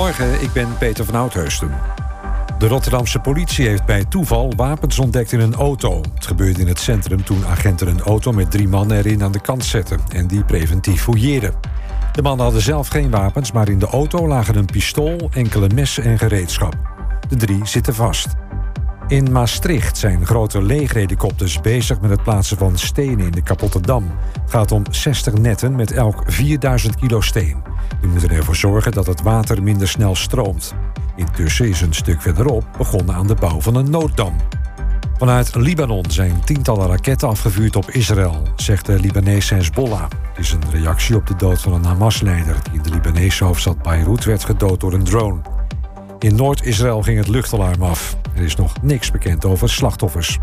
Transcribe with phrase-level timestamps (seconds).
[0.00, 1.70] Goedemorgen, ik ben Peter van Oudheusden.
[2.58, 6.00] De Rotterdamse politie heeft bij toeval wapens ontdekt in een auto.
[6.14, 9.40] Het gebeurde in het centrum toen agenten een auto met drie mannen erin aan de
[9.40, 11.54] kant zetten en die preventief fouilleerden.
[12.12, 16.04] De mannen hadden zelf geen wapens, maar in de auto lagen een pistool, enkele messen
[16.04, 16.76] en gereedschap.
[17.28, 18.28] De drie zitten vast.
[19.08, 24.10] In Maastricht zijn grote leeghelikopters bezig met het plaatsen van stenen in de kapotte dam.
[24.42, 27.69] Het gaat om 60 netten met elk 4000 kilo steen.
[28.00, 30.74] Die moeten ervoor zorgen dat het water minder snel stroomt.
[31.16, 34.34] Intussen is een stuk verderop begonnen aan de bouw van een nooddam.
[35.18, 40.02] Vanuit Libanon zijn tientallen raketten afgevuurd op Israël, zegt de Libanese Hezbollah.
[40.02, 43.82] Het is een reactie op de dood van een Hamas-leider die in de Libanese hoofdstad
[43.82, 45.40] Beirut werd gedood door een drone.
[46.18, 48.16] In Noord-Israël ging het luchtalarm af.
[48.34, 50.38] Er is nog niks bekend over slachtoffers.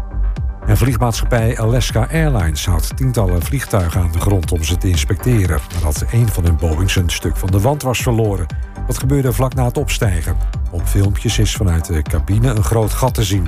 [0.67, 5.59] En vliegmaatschappij Alaska Airlines houdt tientallen vliegtuigen aan de grond om ze te inspecteren.
[5.73, 8.46] Nadat een van hun Boeings een stuk van de wand was verloren.
[8.87, 10.37] Dat gebeurde vlak na het opstijgen.
[10.71, 13.48] Op filmpjes is vanuit de cabine een groot gat te zien.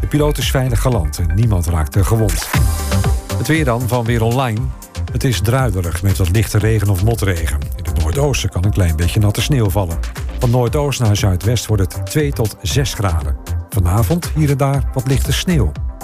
[0.00, 2.48] De piloot is veilig geland en niemand raakte gewond.
[3.36, 4.60] Het weer dan van Weer Online.
[5.12, 7.58] Het is druiderig met wat lichte regen of motregen.
[7.76, 9.98] In het noordoosten kan een klein beetje natte sneeuw vallen.
[10.38, 13.36] Van noordoost naar zuidwest wordt het 2 tot 6 graden.
[13.68, 15.72] Vanavond hier en daar wat lichte sneeuw.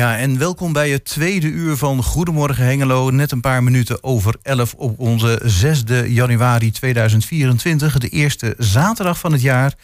[0.00, 3.10] Ja, en welkom bij het tweede uur van Goedemorgen Hengelo.
[3.10, 7.98] Net een paar minuten over 11 op onze 6 januari 2024.
[7.98, 9.74] De eerste zaterdag van het jaar.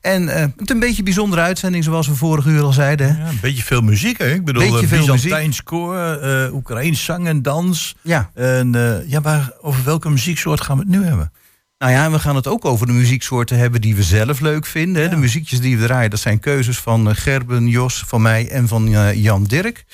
[0.00, 3.16] En eh, het een beetje een bijzondere uitzending, zoals we vorige uur al zeiden.
[3.16, 4.32] Ja, een beetje veel muziek, hè?
[4.32, 7.94] Ik bedoel, Beetje eh, veel Byzantijns koor, eh Oekraïens zang en dans.
[8.02, 8.30] Ja.
[8.34, 8.72] En
[9.06, 11.32] ja, waar, over welke muzieksoort gaan we het nu hebben?
[11.80, 14.66] Nou ja, en we gaan het ook over de muzieksoorten hebben die we zelf leuk
[14.66, 15.02] vinden.
[15.02, 15.08] hè.
[15.08, 18.68] De muziekjes die we draaien, dat zijn keuzes van eh, Gerben, Jos, van mij en
[18.68, 19.84] van eh, Jan Dirk.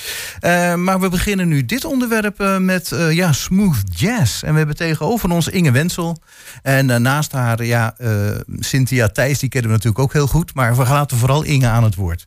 [0.41, 4.43] Eh, maar we beginnen nu dit onderwerp met eh, ja, smooth jazz.
[4.43, 6.19] En we hebben tegenover ons Inge Wensel.
[6.63, 8.11] En naast haar ja, eh,
[8.59, 10.55] Cynthia Thijs, die kennen we natuurlijk ook heel goed.
[10.55, 12.27] Maar we laten vooral Inge aan het woord.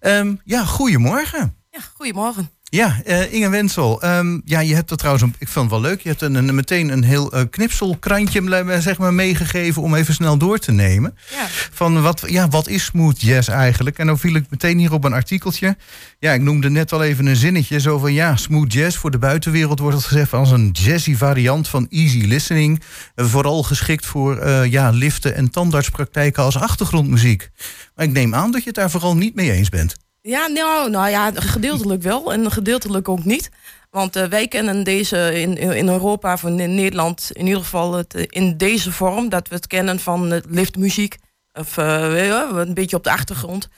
[0.00, 1.56] Ehm, ja, goedemorgen.
[1.70, 2.50] Ja, goedemorgen.
[2.70, 4.02] Ja, eh, Inge Wensel.
[4.02, 6.00] ehm, ja, je hebt dat trouwens, een- ik vond het wel leuk.
[6.00, 10.36] Je hebt een, een- meteen een heel eh, knipselkrantje zeg maar, meegegeven om even snel
[10.38, 11.16] door te nemen.
[11.30, 11.46] Ja.
[11.72, 13.98] Van wat, ja, wat is smooth jazz eigenlijk?
[13.98, 15.76] En dan viel ik meteen hier op een artikeltje.
[16.18, 17.80] Ja, ik noemde net al even een zinnetje.
[17.80, 21.68] Zo van ja, smooth jazz voor de buitenwereld wordt het gezegd als een jazzy variant
[21.68, 22.80] van easy listening.
[23.14, 27.50] Vooral geschikt voor eh, ja, liften en tandartspraktijken als achtergrondmuziek.
[27.94, 29.94] Maar ik neem aan dat je het daar vooral niet mee eens bent.
[30.26, 33.50] Ja, nou, nou ja, gedeeltelijk wel en gedeeltelijk ook niet.
[33.90, 38.14] Want eh, wij kennen deze in, in Europa of in Nederland in ieder geval het,
[38.14, 39.28] eh, in deze vorm.
[39.28, 41.16] Dat we het kennen van eh, liftmuziek.
[41.52, 43.68] Of je, een beetje op de achtergrond.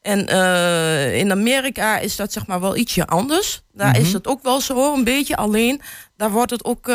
[0.00, 0.26] En
[1.14, 3.62] in Amerika is dat zeg maar wel ietsje anders.
[3.72, 5.36] Daar is het ook wel zo, een beetje.
[5.36, 5.80] Alleen,
[6.16, 6.86] daar, wordt het ook,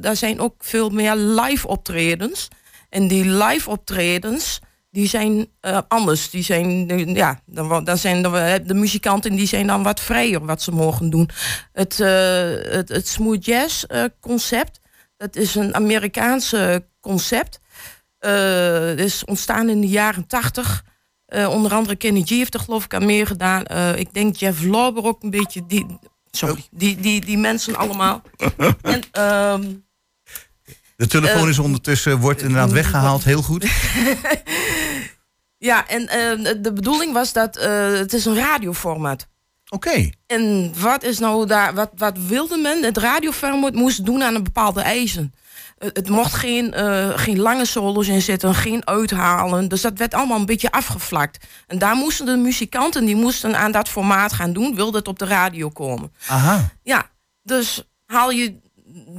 [0.00, 2.48] daar zijn ook veel meer live optredens.
[2.88, 4.60] En die live optredens,
[4.92, 6.30] die zijn eh, anders.
[6.30, 10.44] Die zijn, eh, ja, dan, dan zijn de, de muzikanten die zijn dan wat vrijer
[10.44, 11.28] wat ze mogen doen.
[11.72, 14.80] Het, eh, het, het smooth jazz eh, concept,
[15.16, 17.60] dat is een Amerikaanse concept.
[18.18, 18.32] Eh,
[18.84, 20.84] Het is ontstaan in de jaren tachtig.
[21.48, 23.64] onder andere Kenny G heeft er geloof ik aan meer gedaan.
[23.64, 25.66] Eh, ik denk Jeff Lorber ook een beetje.
[25.66, 25.98] Die,
[26.30, 28.22] sorry, die, die, die mensen allemaal.
[28.82, 29.64] en, ehm,
[30.96, 33.66] De telefoon Eh, is ondertussen, wordt inderdaad weggehaald, heel goed.
[35.58, 39.28] ja, en eh, de bedoeling was dat eh, het is een radioformat.
[39.68, 40.10] Oké.
[40.26, 42.82] En wat is nou daar, wat, wat wilde men?
[42.82, 45.34] Het radioformat moest doen aan een bepaalde eisen.
[45.78, 49.68] Het, mocht geen, eh, geen lange solos in zitten, geen uithalen.
[49.68, 51.46] Dus dat werd allemaal een beetje afgevlakt.
[51.66, 55.18] En daar moesten de muzikanten, die moesten aan dat formaat gaan doen, wilde het op
[55.18, 56.12] de radio komen.
[56.26, 56.70] Aha.
[56.82, 57.10] Ja,
[57.42, 58.60] dus haal je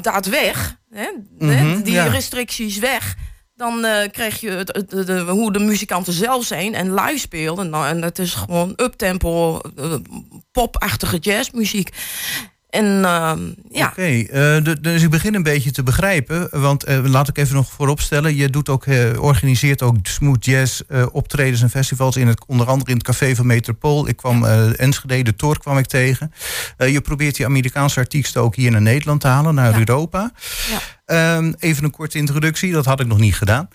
[0.01, 1.07] dat weg, hè,
[1.39, 2.05] Mhm, die ja.
[2.07, 3.15] restricties weg...
[3.55, 7.19] dan eh, krijg je het, het- de, de- hoe de muzikanten zelf zijn en live
[7.19, 7.69] spelen.
[7.69, 9.93] Nou, en dat is gewoon uptempo, eh,
[10.51, 11.89] popachtige jazzmuziek.
[12.73, 13.39] En ehm,
[13.71, 16.47] ja, Oké, eh, dus ik begin een beetje te begrijpen.
[16.51, 18.35] Want eh, laat ik even nog vooropstellen.
[18.35, 20.81] Je doet ook, eh, organiseert ook smooth jazz
[21.11, 22.17] optredens en festivals.
[22.17, 24.07] In het, onder andere in het café van Metropool.
[24.07, 26.33] Ik kwam Enschede, de Tour kwam ik tegen.
[26.77, 29.55] Je probeert die Amerikaanse artiesten ook hier naar Nederland te halen.
[29.55, 29.77] Naar Ja.
[29.77, 30.31] Europa.
[30.69, 30.79] Ja.
[31.05, 32.71] Ehm, even een korte introductie.
[32.71, 33.69] Dat had ik nog niet gedaan.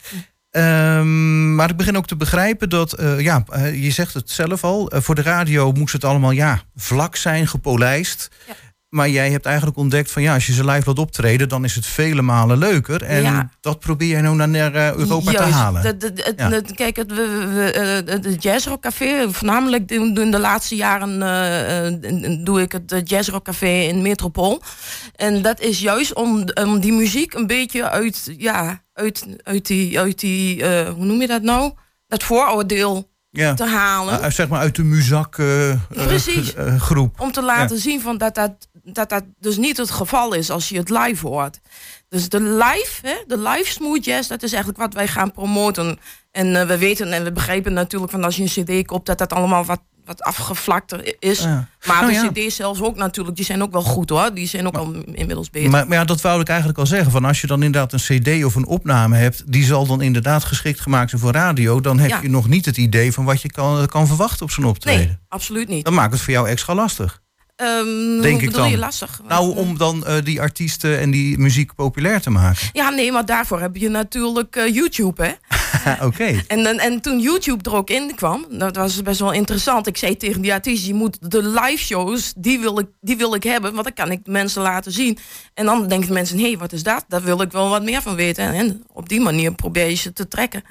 [0.51, 5.15] Ehm, maar ik begin ook te begrijpen dat, ja, je zegt het zelf al, voor
[5.15, 8.31] de radio moest het allemaal ja, vlak zijn, gepolijst.
[8.88, 11.75] Maar jij hebt eigenlijk ontdekt van ja, als je ze live laat optreden, dan is
[11.75, 13.02] het vele malen leuker.
[13.02, 13.50] En Ja.
[13.61, 15.82] dat probeer jij nou naar, eh, Europa te halen.
[15.82, 16.35] De, de, het-
[16.69, 16.75] Ja.
[16.75, 22.73] kijk, het, we, we, eh, het Jazzrock Café, voornamelijk de laatste jaren eh, doe ik
[22.73, 24.62] het Jazzrock Café in Metropool.
[25.17, 29.99] En dat is juist om, om die muziek een beetje uit, ja, uit, uit die,
[30.00, 31.73] uit die hoe noem je dat nou?
[32.06, 33.55] Dat vooroordeel ja.
[33.55, 34.21] te halen.
[34.21, 36.55] Uh, zeg maar uit de muzak eh, eh, Precies.
[36.55, 37.21] eh, groep.
[37.21, 40.69] om te laten zien van dat, dat, dat dat dus niet het geval is als
[40.69, 41.61] je het live hoort.
[42.09, 45.99] Dus de live, hè, de live smooth jazz, dat is eigenlijk wat wij gaan promoten.
[46.31, 49.33] En we weten en we begrijpen natuurlijk van als je een cd koopt, dat dat
[49.33, 51.38] allemaal wat, wat afgevlakter is.
[51.38, 51.69] Ja.
[51.87, 54.34] Maar Nou de cd's zelfs ook natuurlijk, die zijn ook wel goed hoor.
[54.34, 55.70] Die zijn ook al inmiddels beter.
[55.70, 57.10] Maar, maar ja, dat wou ik eigenlijk al zeggen.
[57.10, 59.52] Van als je dan inderdaad een cd of een opname hebt...
[59.52, 61.81] die zal dan inderdaad geschikt gemaakt zijn voor radio...
[61.81, 62.19] dan heb Ja.
[62.22, 65.06] je nog niet het idee van wat je kan, kan verwachten op zo'n optreden.
[65.06, 65.84] nee, absoluut niet.
[65.84, 67.22] Dan maakt het voor jou extra lastig.
[67.58, 68.70] Ehm, Denk hoe ik bedoel dan.
[68.70, 69.20] je lastig?
[69.28, 72.69] Nou, om dan eh, die artiesten en die muziek populair te maken.
[72.72, 75.32] Ja, nee, maar daarvoor heb je natuurlijk eh, YouTube, hè?
[76.06, 76.43] Oké.
[76.46, 79.87] En, en, en toen YouTube er ook in kwam, dat was best wel interessant.
[79.87, 83.34] Ik zei tegen die artiest, je moet de live shows, die wil ik, die wil
[83.34, 83.72] ik hebben.
[83.72, 85.19] Want dan kan ik mensen laten zien.
[85.55, 87.05] En dan denken mensen, hé, hey, wat is dat?
[87.08, 88.52] Daar wil ik wel wat meer van weten.
[88.52, 90.62] En op die manier probeer je ze te trekken.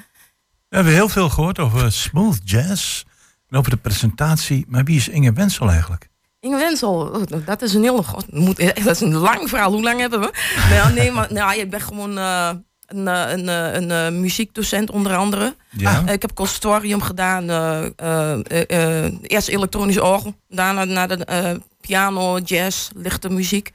[0.69, 3.03] We hebben heel veel gehoord over smooth jazz.
[3.49, 4.65] En over de presentatie.
[4.67, 6.09] Maar wie is Inge Wensel eigenlijk?
[6.39, 9.71] Inge Wensel, oh, dat is een heel god, moet, dat is een lang verhaal.
[9.71, 10.33] Hoe lang hebben we?
[10.69, 12.49] Nou, nee, maar nou, ik ben gewoon eh,
[12.85, 15.55] een, eh, een, eh, een, muziekdocent onder andere.
[15.71, 16.07] Ja.
[16.07, 17.49] Ik heb conservatorium gedaan.
[19.21, 20.33] eerst elektronische orgel.
[20.47, 23.71] Daarna naar de piano, jazz, lichte muziek.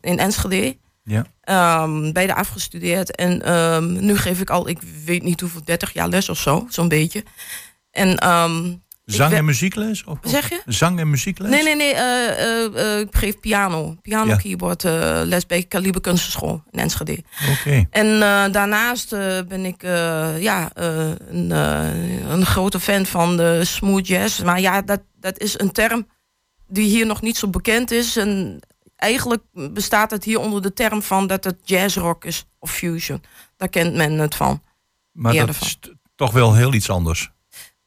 [0.00, 0.76] in Enschede.
[1.04, 1.24] Ja.
[1.40, 3.16] Ehm, beide afgestudeerd.
[3.16, 6.66] En ehm, nu geef ik al, ik weet niet hoeveel, 30 jaar les of zo.
[6.68, 7.24] Zo'n beetje.
[7.90, 8.74] En ehm,
[9.04, 10.04] Zang en muziekles?
[10.04, 10.62] Of, zeg je?
[10.66, 11.50] Zang en muziekles?
[11.50, 11.92] Nee, nee, nee.
[11.94, 13.96] eh, eh, eh, ik geef piano.
[14.02, 14.36] Piano, Ja.
[14.36, 14.82] keyboard,
[15.28, 17.22] les bij Kaliber Kunstenschool in Enschede.
[17.50, 17.86] Oké.
[17.90, 18.18] En
[18.52, 19.10] daarnaast
[19.48, 19.82] ben ik
[20.38, 21.50] ja, een,
[22.30, 24.40] een grote fan van de smooth jazz.
[24.42, 26.06] Maar ja, dat, dat is een term
[26.68, 28.16] die hier nog niet zo bekend is.
[28.16, 28.60] En
[28.96, 33.22] eigenlijk bestaat het hier onder de term van dat het jazzrock is of fusion.
[33.56, 34.62] Daar kent men het van.
[35.12, 35.78] Maar meer dat is
[36.14, 37.30] toch wel heel iets anders.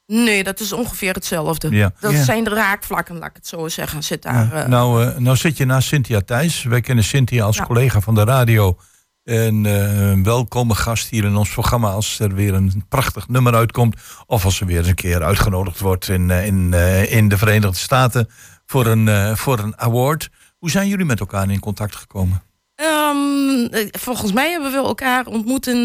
[0.06, 1.70] Nee, dat is ongeveer hetzelfde.
[1.70, 1.92] Ja.
[2.00, 2.24] Dat Ja.
[2.24, 4.02] zijn de raakvlakken, laat ik het zo zeggen.
[4.02, 6.62] Zit daar, eh, Nou, eh, nou zit je naast Cynthia Thijs.
[6.62, 8.76] Wij kennen Cynthia als collega van de radio.
[9.24, 13.54] En eh, een welkome gast hier in ons programma als er weer een prachtig nummer
[13.54, 13.96] uitkomt.
[14.26, 16.72] Of als ze weer eens een keer uitgenodigd wordt in, in,
[17.08, 18.28] in de Verenigde Staten
[18.66, 20.28] voor een, voor een award.
[20.58, 22.42] Hoe zijn jullie met elkaar in contact gekomen?
[22.74, 25.76] Ehm, eh, volgens mij hebben we elkaar ontmoet in,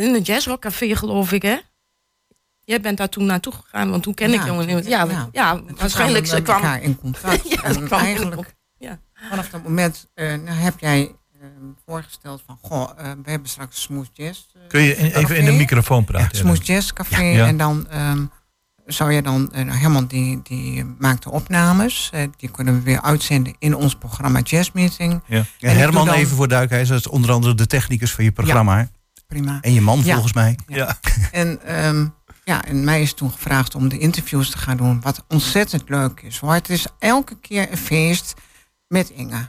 [0.00, 1.56] in een jazzrock café, geloof ik, hè?
[2.70, 4.86] Jij bent daar toen naartoe gegaan, want toen ken ik toen- niet.
[4.86, 5.60] Ja, ja.
[5.76, 6.26] waarschijnlijk.
[6.26, 7.48] Ze kwam, elkaar in contact.
[7.48, 8.98] Ja, en kwam eigenlijk ja.
[9.28, 11.00] vanaf dat moment eh, nou, heb jij
[11.40, 11.46] eh,
[11.86, 12.58] voorgesteld van...
[12.62, 15.52] Goh, eh, we hebben straks een Smooth Jazz eh, Kun je in- even in de
[15.52, 16.36] microfoon Ja, praten?
[16.38, 17.22] Smooth Jazz Café.
[17.22, 17.46] Ja.
[17.46, 18.24] En dan ehm,
[18.86, 19.52] zou je dan...
[19.52, 22.10] eh, Herman die, die maakt de opnames.
[22.36, 25.22] die kunnen we weer uitzenden in ons programma Jazz Meeting.
[25.26, 25.44] Ja.
[25.60, 26.88] En Herman, dan- even voor duidelijkheid.
[26.88, 28.88] Dat is onder andere de technicus van je programma.
[29.26, 29.58] Prima.
[29.60, 30.12] En je man Ja.
[30.12, 30.58] volgens mij.
[30.66, 30.98] Ja.
[31.32, 32.06] En, ehm,
[32.50, 35.00] ja, en mij is toen gevraagd om de interviews te gaan doen.
[35.00, 36.38] Wat ontzettend leuk is.
[36.38, 36.52] Hoor.
[36.52, 38.34] Het is elke keer een feest
[38.88, 39.48] met Inge.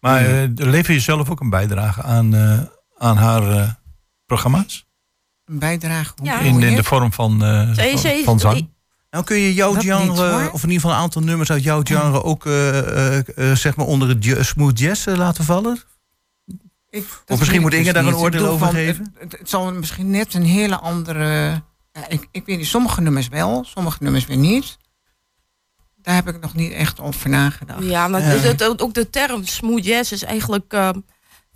[0.00, 2.60] Maar eh, lever je zelf ook een bijdrage aan, eh,
[2.98, 3.68] aan haar eh,
[4.26, 4.86] programma's?
[5.44, 6.12] Een bijdrage.
[6.16, 6.38] hoe Ja.
[6.40, 8.68] In, in de vorm van, eh, van, van zang?
[9.10, 11.80] Nou kun je jouw Dat genre, of in ieder geval een aantal nummers uit jouw
[11.82, 12.22] genre...
[12.22, 15.80] ook eh, eh, eh, zeg maar onder het ja- smooth jazz laten vallen?
[16.90, 19.04] Ik- dat misschien moet ik Inge dus daar een oordeel over van, geven?
[19.14, 21.62] Het, het, het zal misschien net een hele andere...
[21.92, 24.76] ja, ik, ik weet niet, sommige nummers wel, sommige nummers weer niet.
[25.96, 27.84] Daar heb ik nog niet echt over nagedacht.
[27.84, 30.90] Ja, maar het- het- ook de term smooth jazz is eigenlijk eh,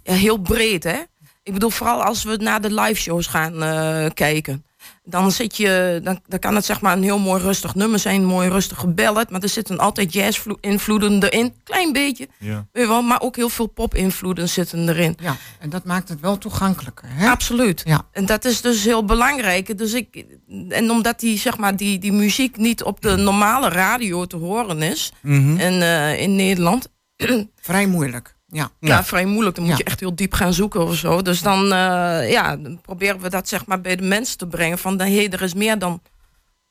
[0.03, 1.03] ja, heel breed, hè?
[1.43, 4.65] Ik bedoel, vooral als we naar de live shows gaan eh, kijken.
[5.05, 8.21] Dan, zit je, dan, dan kan het zeg maar een heel mooi rustig nummer zijn,
[8.21, 9.31] een mooi rustige ballad.
[9.31, 11.55] Maar er zitten altijd jazz-invloeden erin.
[11.65, 12.67] Klein beetje, Ja.
[12.73, 15.17] weet je wel, maar ook heel veel pop-invloeden zitten erin.
[15.21, 17.09] Ja, en dat maakt het wel toegankelijker.
[17.11, 17.29] Hè?
[17.31, 17.83] Absoluut.
[17.85, 18.07] Ja.
[18.13, 19.79] En dat is dus heel belangrijk.
[19.79, 20.25] Dus ik,
[20.69, 24.83] en omdat die, zeg maar, die, die muziek niet op de normale radio te horen
[24.83, 25.57] is Mhm.
[25.57, 26.89] en, eh, in Nederland,
[27.61, 28.37] Vrij moeilijk.
[28.55, 28.71] Ja.
[28.81, 29.57] ja, vrij moeilijk.
[29.57, 31.23] Dan moet je echt heel diep gaan zoeken of zo.
[31.23, 34.79] Dus dan, eh, ja, dan proberen we dat zeg maar bij de mensen te brengen.
[34.79, 36.03] Van, hey, er is meer dan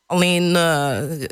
[0.05, 1.27] alleen, eh,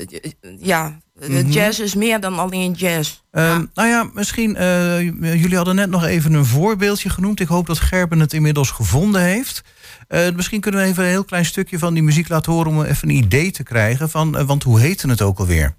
[0.60, 1.50] ja, Mhm.
[1.50, 3.20] jazz is meer dan alleen jazz.
[3.32, 7.40] Ehm, Nou ja, misschien, eh, jullie hadden net nog even een voorbeeldje genoemd.
[7.40, 9.62] Ik hoop dat Gerben het inmiddels gevonden heeft.
[10.36, 12.72] Misschien kunnen we even een heel klein stukje van die muziek laten horen...
[12.72, 15.76] om even een idee te krijgen van, want hoe heette het ook alweer?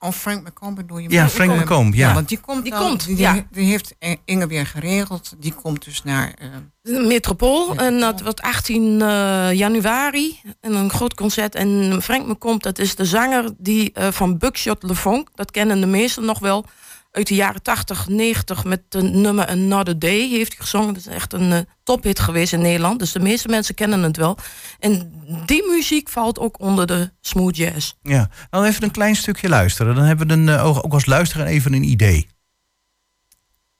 [0.00, 1.10] Of Frank McComb bedoel je?
[1.10, 2.14] Ja, Frank McComb, ja.
[2.14, 3.46] want die komt, Die komt, die, ja.
[3.50, 5.34] die heeft eh, Inge weer geregeld.
[5.38, 6.34] Die komt dus naar...
[6.38, 6.48] eh,
[6.82, 7.74] De Metropool.
[7.76, 10.40] En dat wordt 18 eh, januari.
[10.60, 11.54] En een groot concert.
[11.54, 15.28] En Frank McComb, dat is de zanger die eh, van Buckshot Le Funk.
[15.34, 16.64] Dat kennen de meesten nog wel.
[17.10, 20.94] Uit de jaren 80, 90 met de nummer Another Day heeft hij gezongen.
[20.94, 22.98] Dat is echt een eh, tophit geweest in Nederland.
[22.98, 24.38] Dus de meeste mensen kennen het wel.
[24.78, 25.12] En
[25.46, 27.92] die muziek valt ook onder de smooth jazz.
[28.02, 29.94] Ja, nou even een klein stukje luisteren.
[29.94, 32.28] Dan hebben we een, eh, ook ook als luisteraar even een idee.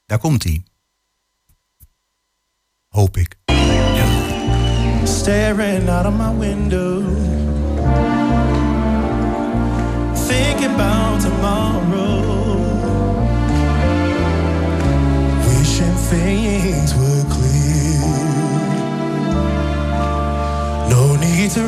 [0.06, 0.62] Daar komt hij.
[2.88, 3.36] Hoop ik.
[5.04, 7.07] Staring out of my window.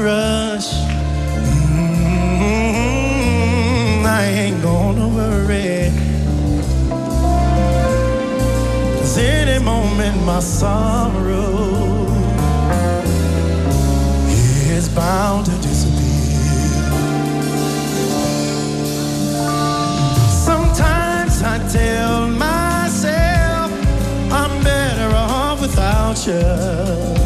[0.02, 0.72] Rush.
[3.20, 5.92] Mm, I ain't gonna worry.
[8.98, 12.06] Cause any moment my sorrow
[14.76, 16.00] is bound to disappear.
[20.48, 23.70] Sometimes I tell myself
[24.32, 27.19] I'm better off without you.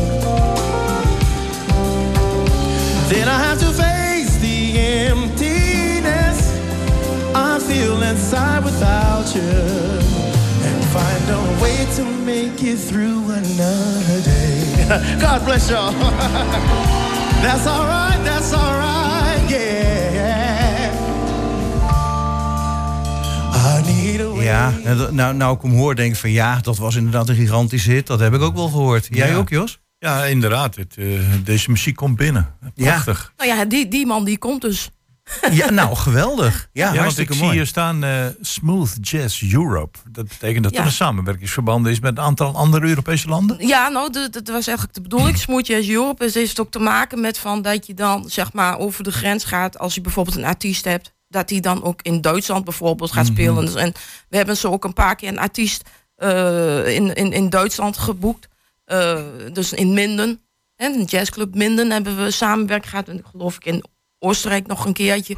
[9.35, 9.51] You
[10.67, 14.87] and find a way to make it through another day.
[15.27, 15.93] God bless y'all.
[17.45, 20.93] that's all right, that's all right, yeah.
[23.55, 24.45] I need a way.
[24.45, 27.35] Ja, nou, nou, nou ik hem hoor, denk ik van ja, dat was inderdaad een
[27.37, 28.07] gigantische hit.
[28.07, 29.09] Dat heb ik ook wel gehoord.
[29.11, 29.37] Jij Ja.
[29.37, 29.79] ook, Jos?
[29.99, 30.77] Ja, inderdaad.
[30.77, 31.07] Het, eh,
[31.45, 32.55] deze muziek komt binnen.
[32.75, 33.33] Prachtig.
[33.37, 34.91] Nou ja, die, die man die komt dus.
[35.51, 36.69] Ja, nou, geweldig.
[36.73, 39.99] Ja, Ja, want ik zie hier staan eh, Smooth Jazz Europe.
[40.11, 40.81] Dat betekent dat Ja.
[40.81, 43.67] er een samenwerkingsverband is met een aantal andere Europese landen.
[43.67, 45.39] Ja, nou, dat, dat was eigenlijk de bedoeling.
[45.45, 48.79] Smooth Jazz Europe is, heeft ook te maken met van dat je dan zeg maar
[48.79, 49.79] over de grens gaat.
[49.79, 53.65] Als je bijvoorbeeld een artiest hebt, dat die dan ook in Duitsland bijvoorbeeld gaat spelen.
[53.65, 53.93] Dus, en
[54.29, 58.49] we hebben zo ook een paar keer een artiest eh, in, in, in Duitsland geboekt.
[58.85, 59.21] Eh,
[59.53, 60.41] dus in Minden.
[60.77, 63.09] En een jazzclub Minden hebben we samenwerking gehad.
[63.09, 63.85] En geloof ik in
[64.25, 65.37] Oostenrijk nog een keertje.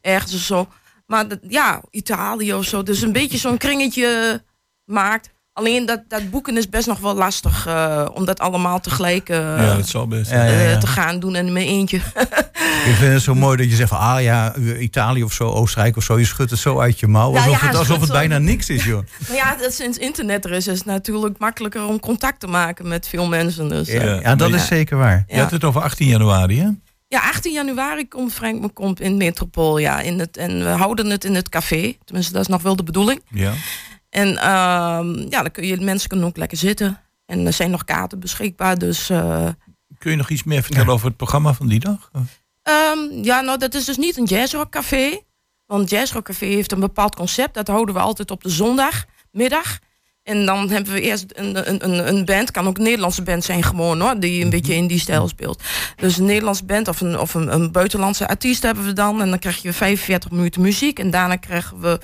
[0.00, 0.68] Ergens of zo.
[1.06, 2.82] Maar dat, ja, Italië of zo.
[2.82, 4.42] Dus een beetje zo'n kringetje
[4.84, 5.34] maakt.
[5.52, 7.66] Alleen dat, dat boeken is best nog wel lastig.
[7.66, 10.30] eh, om dat allemaal tegelijk eh, ja, zal best.
[10.30, 10.78] Ja, ja, eh, ja.
[10.78, 11.96] te gaan doen en in mijn eentje.
[12.86, 15.96] Ik vind het zo mooi dat je zegt van, ah ja, Italië of zo, Oostenrijk
[15.96, 16.18] of zo.
[16.18, 17.32] Je schudt het zo uit je mouw.
[17.32, 19.02] Ja, Alsof, ja, het, alsof het bijna niks is, joh.
[19.28, 22.88] maar ja, dat sinds internet er is, is het natuurlijk makkelijker om contact te maken
[22.88, 23.68] met veel mensen.
[23.68, 24.66] Dus, Ja, ja, dat is ja.
[24.66, 25.24] zeker waar.
[25.28, 26.68] Je had het over 18 januari, hè?
[27.08, 29.78] Ja, 18 januari komt Frank McComb in Metropool.
[29.78, 31.96] Ja, in het, en we houden het in het café.
[32.04, 33.22] Tenminste, dat is nog wel de bedoeling.
[33.30, 33.52] Ja.
[34.10, 37.00] En ehm, ja, dan kun je, mensen kunnen ook lekker zitten.
[37.26, 38.78] En er zijn nog kaarten beschikbaar.
[38.78, 39.48] Dus eh,
[39.98, 42.10] Kun je nog iets meer vertellen over het programma van die dag?
[42.62, 45.20] Ehm, ja, nou, dat is dus niet een jazzrockcafé.
[45.66, 47.54] Want jazzrockcafé heeft een bepaald concept.
[47.54, 49.78] Dat houden we altijd op de zondagmiddag.
[50.26, 52.50] En dan hebben we eerst een, een, een, een band.
[52.50, 54.20] Kan ook een Nederlandse band zijn gewoon hoor.
[54.20, 55.62] Die een beetje in die stijl speelt.
[55.96, 59.20] Dus een Nederlandse band of een, of een, een buitenlandse artiest hebben we dan.
[59.20, 60.98] En dan krijg je 45 minuten muziek.
[60.98, 61.98] En daarna krijgen we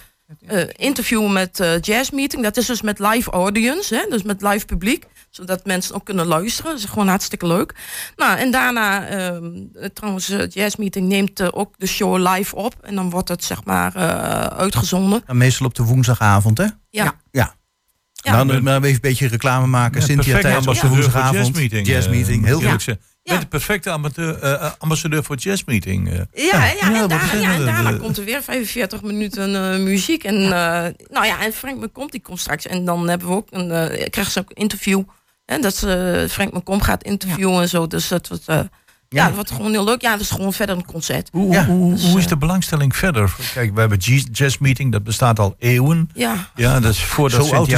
[0.46, 2.42] eh interview met eh Jazz Meeting.
[2.42, 3.94] Dat is dus met live audience.
[3.94, 4.06] Hè?
[4.10, 5.06] Dus met live publiek.
[5.30, 6.70] Zodat mensen ook kunnen luisteren.
[6.70, 7.74] Dat is gewoon hartstikke leuk.
[8.16, 12.74] Nou, en daarna, ehm, eh, trouwens, eh, Jazz Meeting neemt ook de show live op.
[12.80, 15.22] En dan wordt het, zeg maar, eh, uitgezonden.
[15.26, 16.66] En meestal op de woensdagavond, hè?
[16.90, 17.14] Ja.
[17.30, 17.54] Ja.
[18.22, 18.32] Ja.
[18.32, 20.00] Nou, dan maar even een beetje reclame maken.
[20.00, 21.36] Ja, Cynthia perfecte tijdens de woensdagavond.
[21.46, 21.86] Jazzmeeting.
[21.86, 22.82] Jazzmeeting, eh, heel goed.
[22.84, 23.30] Je Ja.
[23.30, 26.08] bent de perfecte amateur, eh, eh, ambassadeur voor Jazzmeeting.
[26.10, 26.14] eh.
[26.16, 26.22] Ja,
[26.64, 29.78] ja, ja, en, daar- zeggen ja, en daarna De- komt er weer 45 minuten eh,
[29.80, 30.24] muziek.
[30.24, 30.50] En, eh,
[31.10, 32.66] nou ja, en Frank McComb die komt straks.
[32.66, 35.02] En dan hebben we ook een, eh krijgen ze ook een interview.
[35.44, 37.86] Hè, dat ze Frank McComb gaat interviewen en zo.
[37.86, 38.46] Dus dat wordt,
[39.12, 39.24] eh, ja.
[39.26, 40.00] dat wordt gewoon heel leuk.
[40.02, 41.28] Ja, dat is gewoon verder een concert.
[41.32, 41.64] Hoe, Ja.
[41.66, 43.34] hoe, Dus, hoe is eh, de belangstelling verder?
[43.54, 43.98] Kijk, we hebben
[44.32, 46.10] Jazz Meeting, dat bestaat al eeuwen.
[46.14, 47.74] Ja, Ja, dat is voordat Zo oud is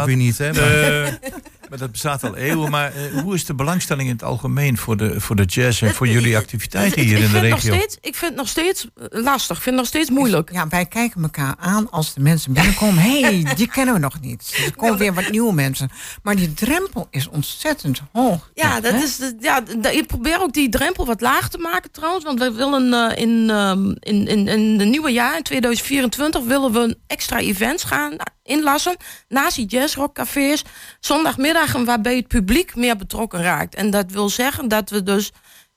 [0.00, 0.52] ook weer niet, hè?
[0.52, 1.12] Maar- Eh,
[1.68, 2.70] Maar dat bestaat al eeuwen.
[2.70, 5.94] Maar eh, hoe is de belangstelling in het algemeen voor de, voor de jazz en
[5.94, 7.74] voor jullie activiteiten hier in de vind nog regio?
[7.74, 9.56] steeds, ik vind het nog steeds lastig.
[9.56, 10.52] Ik vind het nog steeds moeilijk.
[10.52, 13.02] Ja, wij kijken elkaar aan als de mensen binnenkomen.
[13.02, 14.62] Hé, hey, die kennen we nog niet.
[14.64, 15.90] Er komen weer wat nieuwe mensen.
[16.22, 18.50] Maar die drempel is ontzettend hoog.
[18.54, 18.98] Ja, dat hè?
[18.98, 22.24] is, ja ik probeer ook die drempel wat laag te maken trouwens.
[22.24, 26.72] Want we willen eh, in, ehm, in, in, in het nieuwe jaar, in 2024, willen
[26.72, 28.96] we een extra events gaan inlassen.
[29.28, 30.64] Naast die jazzrockcafés.
[31.00, 33.74] Zondagmiddagen waarbij het publiek meer betrokken raakt.
[33.74, 35.32] En dat wil zeggen dat we dus...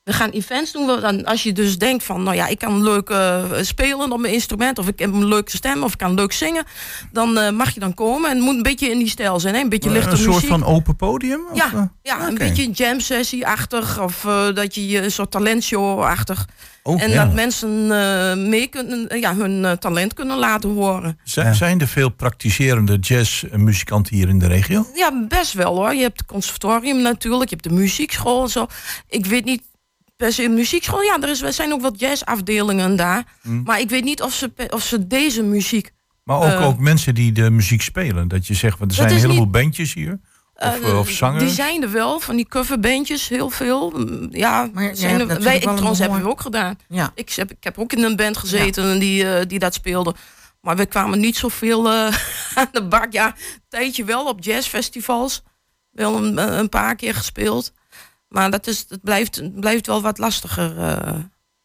[0.10, 0.88] We gaan events doen.
[0.88, 4.34] Dan als je dus denkt van, nou ja, ik kan leuk eh, spelen op mijn
[4.34, 6.64] instrument, of ik heb een leuke stem, of ik kan leuk zingen,
[7.12, 8.30] dan eh, mag je dan komen.
[8.30, 9.62] En het moet een beetje in die stijl zijn, hè?
[9.62, 10.50] een beetje lichte een soort muziek.
[10.50, 11.42] van open podium?
[11.52, 11.82] Of, Ja, eh?
[12.04, 14.00] ja een beetje een jam sessie-achtig.
[14.02, 16.46] Of eh, dat je je een soort talentshow-achtig.
[16.84, 17.26] Oh, en ja.
[17.26, 21.20] dat mensen eh, mee kunnen, eh, ja, hun eh, talent kunnen laten horen.
[21.24, 24.86] Zijn, zijn er veel praktiserende jazzmuzikanten hier in de regio?
[24.96, 25.94] Ja, best wel hoor.
[25.94, 27.50] Je hebt het conservatorium natuurlijk.
[27.50, 28.68] Je hebt de muziekschool en zo.
[29.08, 29.62] Ik weet niet
[30.20, 31.02] per se een muziekschool.
[31.02, 33.24] Ja, er, is, er zijn ook wat jazzafdelingen daar.
[33.42, 33.62] Hm.
[33.64, 35.92] Maar ik weet niet of ze, of ze deze muziek...
[36.24, 38.28] Maar ook, Eh, ook mensen die de muziek spelen.
[38.28, 40.20] Dat je zegt, want er zijn een heleboel niet- bandjes hier.
[40.56, 41.44] Of, eh, of zangers.
[41.44, 43.90] Die zijn er wel, van die coverbandjes, heel veel.
[43.96, 46.76] Mm, Ja, Maar zijn er, wij, ik, trouwens hebben we ook gedaan.
[46.90, 47.12] Ja.
[47.16, 50.16] Ik heb, ik heb ook in een band gezeten die, die dat speelde.
[50.62, 52.16] Maar we kwamen niet zoveel eh
[52.60, 53.12] aan de bak.
[53.14, 55.44] Ja, een tijdje wel op jazzfestivals.
[55.92, 57.72] Wel een, een paar keer gespeeld.
[58.30, 60.78] Maar dat is, het, blijft, blijft wel wat lastiger.
[60.80, 60.98] eh,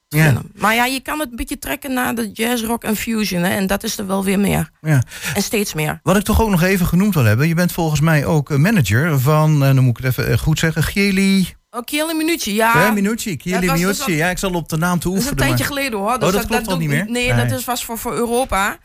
[0.08, 0.42] te Ja.
[0.54, 3.42] Maar ja, je kan het een beetje trekken naar de jazz, rock en fusion.
[3.42, 4.70] Hè, en dat is er wel weer meer.
[4.80, 5.02] Ja.
[5.34, 6.00] En steeds meer.
[6.02, 7.48] Wat ik toch ook nog even genoemd wil hebben.
[7.48, 10.38] Je bent volgens mij ook eh, manager van, en dan moet ik het even eh,
[10.38, 12.86] goed zeggen, Gieli Oh, Kiele Minuutje, ja.
[12.86, 13.36] eh, Minucci.
[13.36, 15.36] Dat dus al- Ja, ik zal op de naam te Dat is een oefenen.
[15.36, 16.12] tijdje maar- geleden hoor.
[16.14, 17.04] Oh, dat klopt al niet meer?
[17.10, 17.46] Nee, Nee.
[17.48, 18.78] dat is, was voor, voor Europa.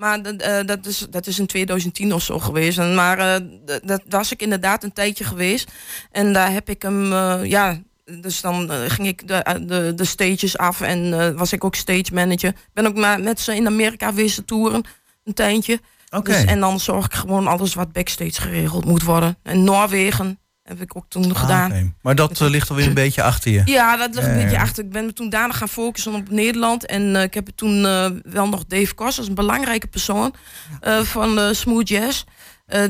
[0.00, 2.78] Maar dat, eh, dat, is, dat is in 2010 of zo geweest.
[2.78, 5.70] En, maar d- dat was ik inderdaad een tijdje geweest.
[6.10, 7.78] En daar heb ik hem, eh, ja...
[8.20, 12.54] Dus dan ging ik de, de, de stages af en was ik ook stage manager.
[12.72, 14.84] Ben ook maar met ze in Amerika wezen toeren,
[15.24, 15.80] een tijdje.
[16.10, 16.32] Oké.
[16.32, 19.38] Dus, en dan zorg ik gewoon alles wat backstage geregeld moet worden.
[19.42, 20.38] En Noorwegen
[20.70, 21.96] heb ik ook toen Ah, gedaan.
[22.02, 23.62] Maar dat eh, ligt alweer een beetje achter je.
[23.64, 24.84] Ja, dat ligt een beetje achter.
[24.84, 26.86] Ik ben me toen daarna gaan focussen op Nederland.
[26.86, 30.34] En eh, ik heb toen eh, wel nog Dave Kos, dat is een belangrijke persoon
[31.02, 32.24] van Smooth Jazz.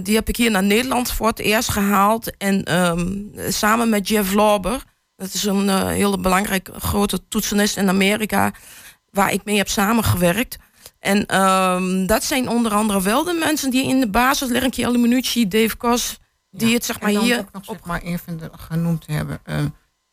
[0.02, 2.36] Die heb ik hier naar Nederland voor het eerst gehaald.
[2.36, 3.16] En ehm,
[3.48, 4.82] samen met Jeff Lauber,
[5.16, 8.52] dat is een hele belangrijke grote toetsenist in Amerika,
[9.10, 10.56] waar ik mee heb samengewerkt.
[11.00, 14.72] En ehm, dat zijn onder andere wel de mensen die in de basis liggen.
[14.72, 16.19] Chieli Minucci, Dave Kos,
[16.50, 19.40] die het zeg maar hier ook nog zeg maar even de- genoemd hebben.
[19.44, 19.56] eh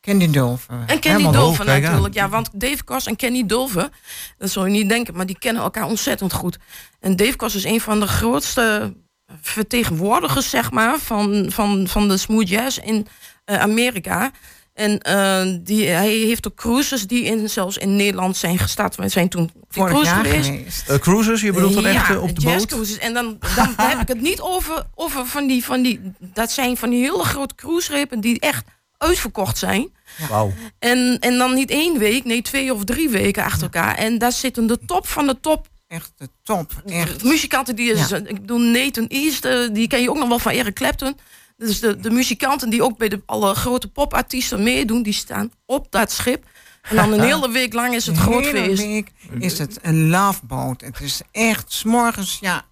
[0.01, 0.79] Candy Dulver.
[0.79, 1.91] En kijk aan.
[1.91, 2.13] natuurlijk.
[2.13, 3.89] Ja, want Dave Kos en Kenny Dulver,
[4.37, 6.57] dat zul je niet denken, maar die kennen elkaar ontzettend goed.
[6.99, 8.93] En Dave Kos is een van de grootste
[9.41, 13.07] vertegenwoordigers, zeg maar, van, van, van de smooth jazz in
[13.45, 14.31] eh, Amerika.
[14.77, 18.95] En eh, die, hij heeft ook cruises die in, zelfs in Nederland zijn gestart.
[18.95, 20.47] We zijn toen Vorig cruise jaar geweest.
[20.49, 20.89] geweest.
[20.89, 22.53] Eh, cruises, je bedoelt dan Ja, echt eh, op de boot?
[22.53, 22.97] jazzcruises.
[22.97, 25.99] En dan, dan heb ik het niet over, over van, die, van die...
[26.19, 28.65] Dat zijn van die hele grote cruiserepen die echt
[28.97, 29.89] uitverkocht zijn.
[30.29, 30.53] Wauw.
[30.79, 33.95] En, en dan niet één week, nee, twee of drie weken achter elkaar.
[33.95, 35.67] En daar zitten de top van de top.
[35.87, 36.71] Echt de top.
[36.85, 37.23] Echt.
[37.23, 38.15] Muzikanten die is, Ja.
[38.17, 41.17] ik bedoel, Nathan East, die ken je ook nog wel van Eric Clapton.
[41.57, 45.87] Dus de, de muzikanten die ook bij de alle grote popartiesten meedoen, die staan op
[45.91, 46.45] dat schip.
[46.81, 48.83] En dan een hele week lang is het De groot hele feest.
[48.83, 50.81] week is het een loveboat.
[50.81, 52.65] Het is echt s'morgens ja,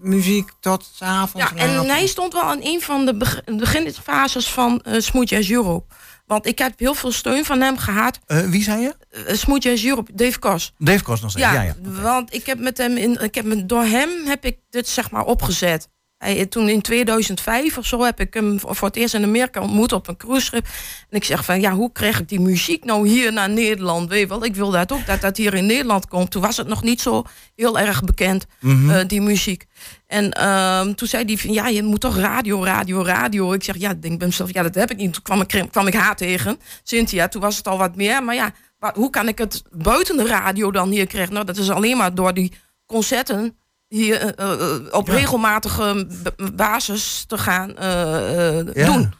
[0.00, 1.50] muziek tot s avonds.
[1.50, 5.50] Ja, en hij stond wel aan een van de beg- beginfases van eh Smooth Jazz
[5.50, 5.94] Europe.
[6.26, 8.18] Want ik heb heel veel steun van hem gehad.
[8.26, 8.96] Eh, wie zei je?
[9.28, 10.72] Uh, Smooth Jazz Europe, Dave Kos.
[10.78, 11.46] Dave Kos nog steeds.
[11.46, 11.74] Ja, Ja, ja.
[12.02, 15.10] want ik heb met hem in, ik heb met, door hem heb ik dit zeg
[15.10, 15.88] maar opgezet.
[16.22, 19.92] Hij, toen in 2005 of zo heb ik hem voor het eerst in Amerika ontmoet
[19.92, 20.66] op een cruiseschip.
[21.10, 24.08] En ik zeg van ja, hoe krijg ik die muziek nou hier naar Nederland?
[24.08, 26.30] Weet wel, ik wil dat ook dat dat hier in Nederland komt.
[26.30, 27.22] Toen was het nog niet zo
[27.56, 28.90] heel erg bekend, Mhm.
[28.90, 29.64] eh, die muziek.
[30.06, 33.52] En ehm, toen zei hij van ja, je moet toch radio, radio, radio.
[33.52, 35.12] Ik zeg ja, ik denk bij mezelf, ja, dat heb ik niet.
[35.12, 37.28] Toen kwam ik, kwam ik haar tegen, Cynthia.
[37.28, 38.22] Toen was het al wat meer.
[38.24, 38.52] Maar ja,
[38.94, 41.32] hoe kan ik het buiten de radio dan hier krijgen?
[41.32, 42.52] Nou, dat is alleen maar door die
[42.86, 43.56] concerten
[43.92, 46.06] hier eh, eh, op regelmatige
[46.54, 48.86] basis te gaan eh, eh, Ja.
[48.86, 49.12] doen.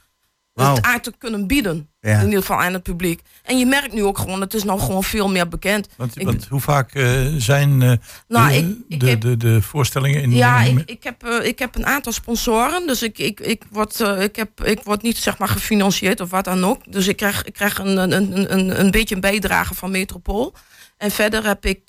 [0.53, 0.75] Wauw.
[0.75, 1.89] Het aan te kunnen bieden.
[2.01, 2.19] Ja.
[2.19, 3.21] In ieder geval aan het publiek.
[3.43, 5.89] En je merkt nu ook gewoon, het is nou gewoon veel meer bekend.
[5.97, 7.93] Want, Ik- want hoe vaak eh, zijn eh,
[8.29, 10.33] Nou, de, ik- ik de, heb- de, de voorstellingen in...
[10.35, 12.87] Ja, in- ik, ik, heb, eh, ik heb een aantal sponsoren.
[12.87, 16.31] Dus ik, ik, ik, word, eh, ik, heb, ik word niet zeg maar gefinancierd of
[16.31, 16.93] wat dan ook.
[16.93, 20.55] Dus ik krijg, ik krijg een, een, een, een, een beetje een bijdrage van Metropool.
[21.03, 21.81] En verder heb ik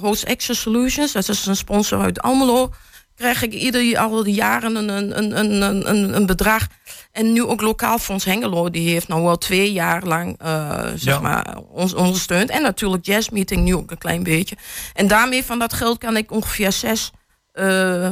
[0.00, 1.12] Host Access Solutions.
[1.12, 2.70] Dat is een sponsor uit Almelo.
[3.16, 6.66] krijg ik ieder al die jaren een, een, een, een, een, bedrag.
[7.12, 11.14] En nu ook Lokaal Fonds Hengelo, die heeft nou wel twee jaar lang eh, zeg
[11.14, 11.20] Ja.
[11.20, 12.50] maar, ons ondersteund.
[12.50, 14.56] En natuurlijk Jazz Meeting nu ook een klein beetje.
[14.94, 17.10] En daarmee van dat geld kan ik ongeveer zes
[17.52, 18.10] eh,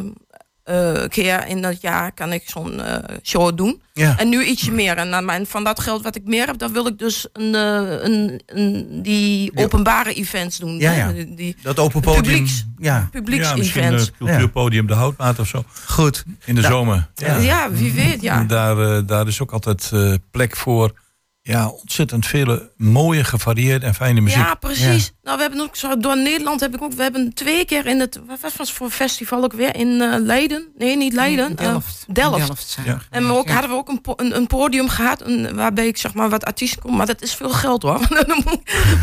[0.64, 3.82] eh, keer in dat jaar kan ik zo'n eh, show doen.
[3.92, 4.18] Ja.
[4.18, 4.96] En nu ietsje meer.
[4.96, 8.02] En mijn- van dat geld wat ik meer heb, dan wil ik dus een, eh,
[8.02, 9.62] een, een, die Ja.
[9.64, 10.78] openbare events doen.
[10.78, 11.12] Ja, ja.
[11.12, 12.22] Die, die Dat open podium.
[12.22, 12.66] Publieks.
[12.78, 14.04] Ja, Ja, misschien publieks-events.
[14.06, 15.64] het cultuurpodium De Houtmaat of zo.
[15.86, 16.24] goed.
[16.44, 17.08] In de Nou, zomer.
[17.14, 17.70] Ja.
[17.70, 18.38] wie weet, ja.
[18.40, 20.92] En Daar, eh, daar is ook altijd eh, plek voor
[21.42, 24.38] ja, ontzettend vele mooie, gevarieerde en fijne muziek.
[24.38, 25.12] Ja, precies.
[25.22, 26.92] Nou, we hebben ook zo door Nederland heb ik ook.
[26.92, 28.20] We hebben twee keer in het.
[28.26, 30.68] Wat was het voor festival ook weer in eh, Leiden?
[30.78, 31.50] Nee, niet Leiden.
[31.50, 32.04] In eh, Delft.
[32.08, 32.38] Delft.
[32.38, 32.98] In Delft zijn Ja.
[33.10, 33.52] En we ook, ja.
[33.52, 36.44] hadden we ook een, po- een, een podium gehad een, waarbij ik zeg maar wat
[36.44, 36.96] artiesten kom.
[36.96, 38.00] Maar dat is veel geld hoor.
[38.26, 38.42] dan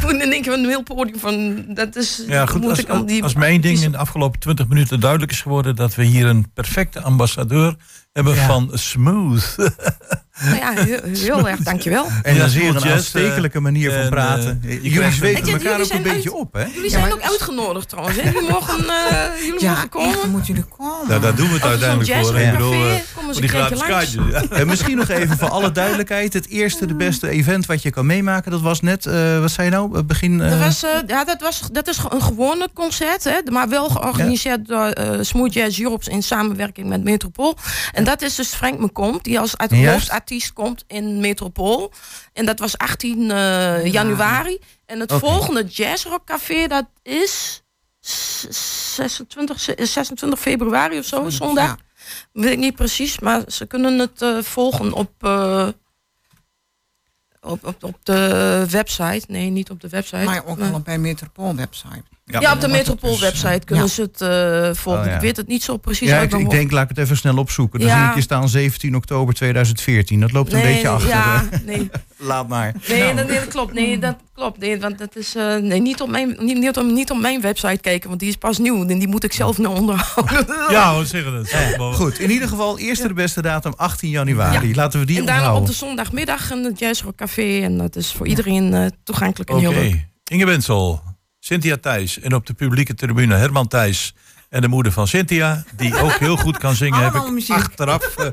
[0.02, 1.66] moet in één keer een heel podium van.
[1.68, 2.24] Dat is.
[2.28, 2.62] Ja, goed.
[2.62, 5.42] moet Als, ik al die als mijn ding in de afgelopen 20 minuten duidelijk is
[5.42, 7.76] geworden dat we hier een perfecte ambassadeur
[8.14, 8.46] hebben Ja.
[8.46, 9.56] van Smooth.
[10.44, 12.06] Nou ja, heel, heel erg, dankjewel.
[12.24, 14.62] En Ja, dat is weer een aanstekelijke manier van praten.
[14.66, 16.66] eh, je Jullie zweven elkaar ook een beetje uit- op, hè?
[16.74, 18.18] Jullie zijn ook uitgenodigd trouwens.
[18.22, 18.30] Hè?
[18.30, 20.10] Jullie mogen, eh jullie Ja, mogen komen.
[20.10, 21.08] echt, dan moeten jullie komen.
[21.08, 22.36] Nou, daar doen we het uiteindelijk voor.
[22.40, 24.24] Ik bedoel, eh, komen ze voor een die gratis kaartjes.
[24.32, 24.44] Ja.
[24.58, 26.34] En misschien nog even voor alle duidelijkheid.
[26.34, 29.68] Het eerste, de beste event wat je kan meemaken, dat was net, eh, wat zei
[29.70, 30.02] je nou?
[30.04, 30.42] Begin.
[30.42, 33.90] eh, Dat, was, eh, ja, dat, was, dat is een gewone concert, hè, maar wel
[33.90, 37.58] georganiseerd door Smooth Jazz Europe in samenwerking met Metropool.
[37.94, 40.10] En dat is dus Frank McComb, die als uit Juist.
[40.54, 41.92] Komt in Metropool.
[42.34, 44.60] En dat was 18 eh, januari.
[44.86, 47.64] En het volgende Jazz Rock Café, dat is
[48.00, 51.66] s- 26, se- 26 februari of zo, zondag.
[51.66, 51.78] Ja.
[52.32, 55.68] Weet ik niet precies, maar ze kunnen het eh, volgen op, eh,
[57.42, 59.24] op, op, op de website.
[59.28, 60.24] Nee, niet op de website.
[60.24, 62.04] Maar ook al op bij Metropool website.
[62.28, 63.92] Ja, op de Metropool website kunnen ja.
[63.92, 65.02] ze het eh, volgen.
[65.02, 65.16] Oh, ja.
[65.16, 67.18] Ik weet het niet zo precies ja, uit ik, ik denk, laat ik het even
[67.18, 67.80] snel opzoeken.
[67.80, 68.00] Dan Ja.
[68.00, 70.20] zie ik je staan 17 oktober 2014.
[70.20, 71.10] Dat loopt een beetje achter.
[71.10, 72.74] Ja, nee, Laat maar.
[72.88, 73.74] nee, dat, nee, dat klopt.
[73.74, 74.60] Nee, dat klopt.
[74.60, 77.42] Nee, want dat is eh, nee, niet, op mijn, niet, niet, op, niet op mijn
[77.42, 78.88] website kijken, want die is pas nieuw.
[78.88, 80.46] En die moet ik zelf nog onderhouden.
[80.70, 81.50] Ja, we zeggen het.
[81.50, 84.76] Eh, goed, in ieder geval eerste de beste datum 18 januari.
[84.76, 87.62] Laten we die en daarna op de zondagmiddag een Jazz Rock Café.
[87.62, 89.68] En dat is voor iedereen toegankelijk en Oké.
[89.68, 90.06] heel leuk.
[90.24, 91.02] Inge Wensel,
[91.48, 94.14] Cynthia Thijs en op de publieke tribune Herman Thijs
[94.50, 97.56] en de moeder van Cynthia, die ook heel goed kan zingen, heb ik muziek.
[97.56, 98.28] achteraf eh,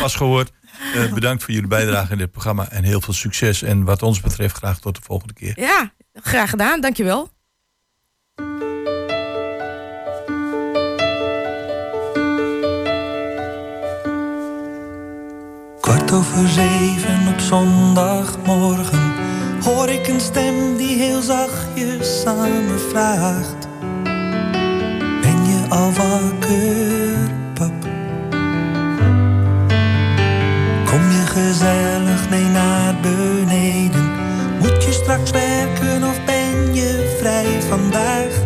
[0.00, 0.52] pas gehoord.
[0.94, 3.62] Eh, bedankt voor jullie bijdrage in dit programma en heel veel succes.
[3.62, 5.60] En wat ons betreft graag tot de volgende keer.
[5.60, 6.80] Ja, graag gedaan.
[6.80, 7.30] Dankjewel.
[15.80, 19.05] Kwart over zeven op zondagmorgen
[19.86, 23.68] hoor ik een stem die heel zachtjes aan me vraagt:
[25.20, 27.82] Ben je al wakker, pap?
[30.84, 34.10] Kom je gezellig mee naar beneden?
[34.58, 38.45] Moet je straks werken of ben je vrij vandaag?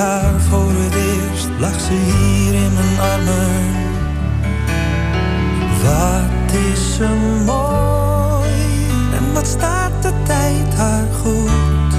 [0.00, 1.48] Haar voor het eerst.
[1.58, 3.64] Lag ze hier in mijn armen.
[5.82, 7.08] Wat is ze
[7.44, 8.50] mooi.
[9.16, 11.92] En wat staat de tijd haar goed.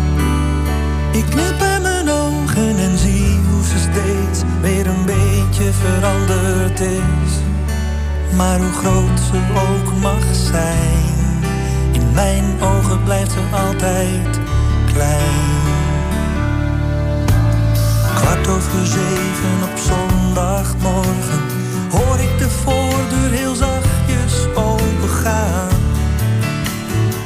[1.11, 7.31] Ik knip in mijn ogen en zie hoe ze steeds weer een beetje veranderd is.
[8.35, 11.43] Maar hoe groot ze ook mag zijn,
[11.91, 14.39] in mijn ogen blijft ze altijd
[14.93, 15.70] klein.
[18.41, 21.41] Kwart over zeven op zondagmorgen
[21.89, 25.69] hoor ik de voordeur heel zachtjes opengaan.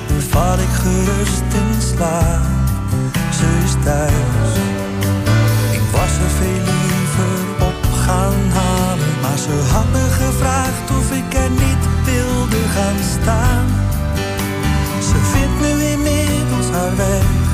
[0.07, 2.41] Dan val ik gerust in slaap,
[3.31, 4.51] ze is thuis.
[5.71, 11.33] Ik was er veel liever op gaan halen, maar ze had me gevraagd of ik
[11.33, 13.65] er niet wilde gaan staan.
[14.99, 17.44] Ze vindt nu inmiddels haar weg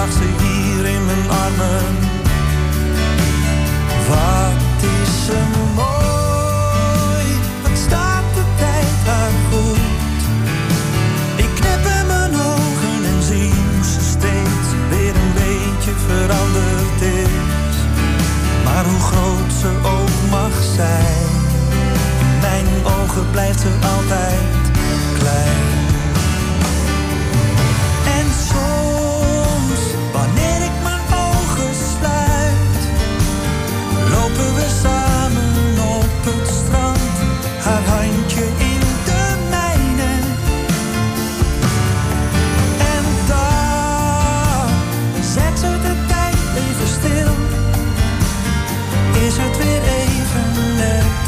[0.00, 1.94] lag ze hier in mijn armen.
[4.08, 5.38] Wat is ze
[5.74, 7.26] mooi,
[7.62, 10.20] wat staat de tijd haar goed.
[11.36, 17.76] Ik knip in mijn ogen en zie hoe ze steeds weer een beetje veranderd is.
[18.64, 21.30] Maar hoe groot ze ook mag zijn,
[22.20, 24.72] in mijn ogen blijft ze altijd
[25.18, 25.79] klein.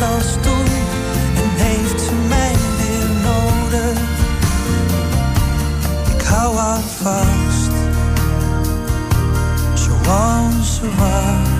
[0.02, 0.66] Als toen
[1.36, 4.00] en heeft ze mij weer nodig?
[6.14, 7.72] Ik hou haar vast,
[9.74, 11.50] zoals ze was.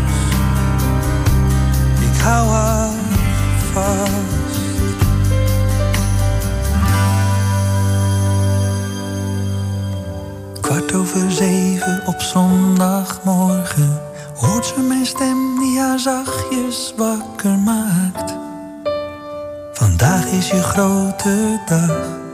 [2.11, 2.90] Ik hou haar
[3.72, 4.61] vast.
[10.61, 14.00] Kwart over zeven op zondagmorgen
[14.35, 18.35] hoort ze mijn stem haar zachtjes wakker maakt.
[19.72, 22.31] Vandaag is je grote dag.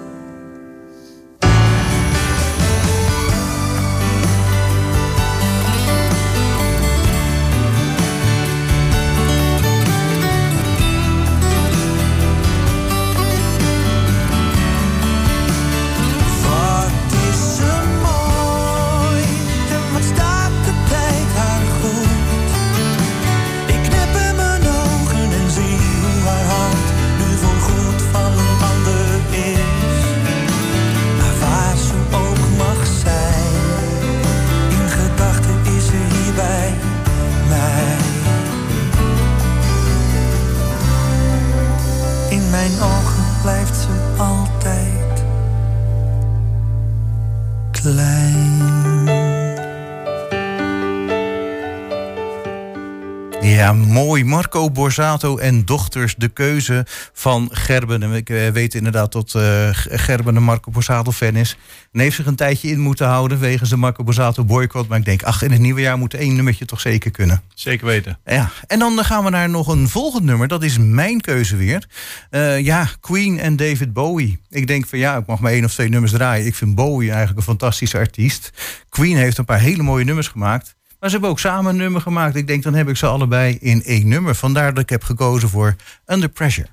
[54.04, 54.24] Mooi.
[54.24, 58.02] Marco Borsato en dochters, de keuze van Gerben.
[58.02, 61.56] En ik eh, weet inderdaad dat eh, Gerben een Marco Borsato fan is.
[61.92, 64.88] En heeft zich een tijdje in moeten houden wegens de Marco Borsato boycott.
[64.88, 67.42] Maar ik denk, ach, in het nieuwe jaar moet één nummertje toch zeker kunnen.
[67.54, 68.18] Zeker weten.
[68.24, 70.48] Ja, en dan gaan we naar nog een volgend nummer.
[70.48, 71.86] Dat is mijn keuze weer.
[72.30, 74.40] Eh, ja, Queen en David Bowie.
[74.48, 76.46] Ik denk van ja, ik mag maar één of twee nummers draaien.
[76.46, 78.50] Ik vind Bowie eigenlijk een fantastische artiest.
[78.88, 80.76] Queen heeft een paar hele mooie nummers gemaakt.
[81.00, 82.36] Maar ze hebben ook samen een nummer gemaakt.
[82.36, 84.34] Ik denk, dan heb ik ze allebei in één nummer.
[84.34, 86.68] Vandaar dat ik heb gekozen voor Under Pressure.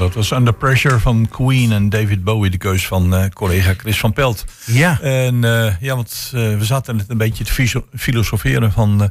[0.00, 3.98] Dat was Under Pressure van Queen en David Bowie, de keus van eh, collega Chris
[3.98, 4.44] van Pelt.
[4.66, 5.00] Ja.
[5.00, 9.10] En eh, ja, want eh, we zaten net een beetje te filosoferen van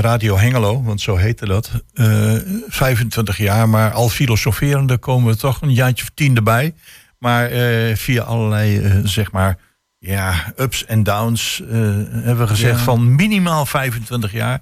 [0.00, 1.70] Radio Hengelo, want zo heette dat.
[1.94, 2.34] Eh
[2.68, 6.74] 25 jaar, maar al filosoferende komen we toch een jaartje of tien erbij.
[7.18, 7.50] Maar
[7.96, 9.58] via allerlei, zeg maar,
[9.98, 12.84] ja, ups en downs hebben we gezegd Ja.
[12.84, 14.60] van minimaal 25 jaar.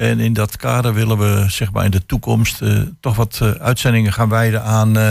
[0.00, 3.50] En in dat kader willen we zeg maar in de toekomst eh, toch wat eh,
[3.50, 5.10] uitzendingen gaan wijden aan, eh,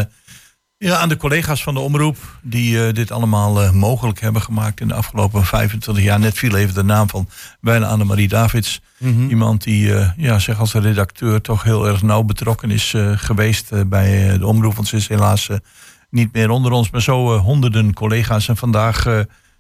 [0.78, 2.18] ja, aan de collega's van de omroep.
[2.42, 6.20] Die dit allemaal mogelijk hebben gemaakt in de afgelopen 25 jaar.
[6.20, 7.30] Net viel even de naam van
[7.62, 8.82] bijna Annemarie Davids.
[8.98, 9.30] Mhm.
[9.30, 14.48] Iemand die ja, zeg als redacteur toch heel erg nauw betrokken is geweest bij de
[14.48, 14.76] omroep.
[14.76, 15.50] Want ze is helaas
[16.10, 16.90] niet meer onder ons.
[16.90, 18.48] Maar zo honderden collega's.
[18.48, 19.06] En vandaag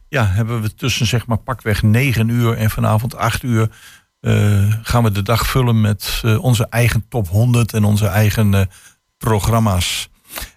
[0.09, 3.69] ja, hebben we tussen zeg maar pakweg 9 uur en vanavond 8 uur
[4.19, 8.53] eh, gaan we de dag vullen met eh, onze eigen top 100 en onze eigen
[8.53, 8.61] eh,
[9.17, 10.09] programma's.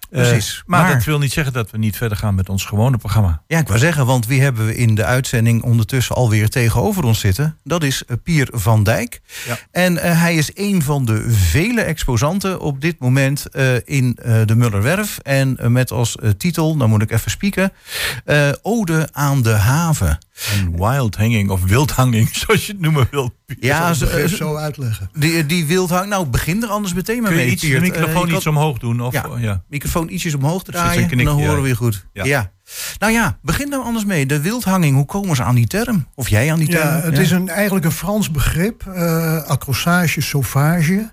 [0.09, 0.63] Precies.
[0.65, 3.41] maar, Maar- dat wil niet zeggen dat we niet verder gaan met ons gewone programma.
[3.47, 7.19] Ja, ik wou zeggen, want wie hebben we in de uitzending ondertussen alweer tegenover ons
[7.19, 7.57] zitten?
[7.63, 9.21] Dat is Pier van Dijk.
[9.47, 9.57] Ja.
[9.71, 13.45] En hij is een van de vele exposanten op dit moment
[13.85, 15.17] in de Mullerwerf.
[15.17, 17.71] En met als titel, dan moet ik even spieken,
[18.61, 20.17] Ode aan de haven.
[20.51, 23.33] En wild hanging of wild hanging, zoals je het noemen wilt.
[23.59, 25.09] Ja, ze- zo uitleggen.
[25.13, 26.09] die, die wildhang.
[26.09, 27.53] Nou, begin er anders meteen maar Kun je mee.
[27.53, 27.75] iets, de.
[27.75, 29.01] Eh, microfoon je iets kan- omhoog doen?
[29.01, 29.25] Of, Ja.
[29.29, 29.63] oh, ja.
[29.69, 31.61] Microfoon ietsjes omhoog draaien een dan horen ja.
[31.61, 32.05] we je goed.
[32.13, 32.23] Ja.
[32.23, 32.51] Ja.
[32.99, 34.25] Nou ja, begin dan anders mee.
[34.25, 36.07] De wildhanging, hoe komen ze aan die term?
[36.15, 36.87] Of jij aan die term?
[36.87, 38.85] Ja, het is een, eigenlijk een Frans begrip.
[38.87, 41.11] eh accrochage sauvage.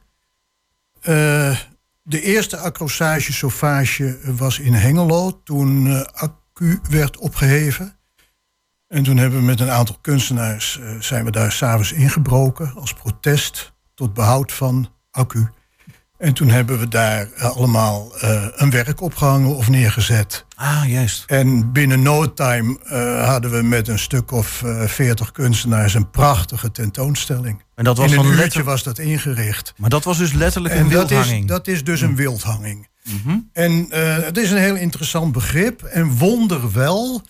[1.00, 1.56] Eh,
[2.02, 7.98] de eerste accrochage sauvage was in Hengelo toen eh, accu werd opgeheven.
[8.90, 12.94] En toen hebben we met een aantal kunstenaars eh, zijn we daar s'avonds ingebroken als
[12.94, 15.48] protest tot behoud van accu.
[16.18, 20.44] En toen hebben we daar eh, allemaal eh, een werk opgehangen of neergezet.
[20.54, 21.24] Ah, juist.
[21.26, 22.78] En binnen no time
[23.24, 27.62] hadden we met een stuk of veertig kunstenaars een prachtige tentoonstelling.
[27.74, 28.64] En dat was In een uurtje letter...
[28.64, 29.72] was dat ingericht.
[29.76, 31.48] Maar dat was dus letterlijk En een dat is, wildhanging.
[31.48, 32.88] dat is dus een wildhanging.
[33.02, 33.38] Mhm.
[33.52, 33.86] En
[34.24, 35.82] het is een heel interessant begrip.
[35.82, 37.22] En wonderwel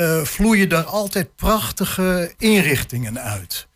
[0.00, 3.68] eh vloeien daar altijd prachtige inrichtingen uit.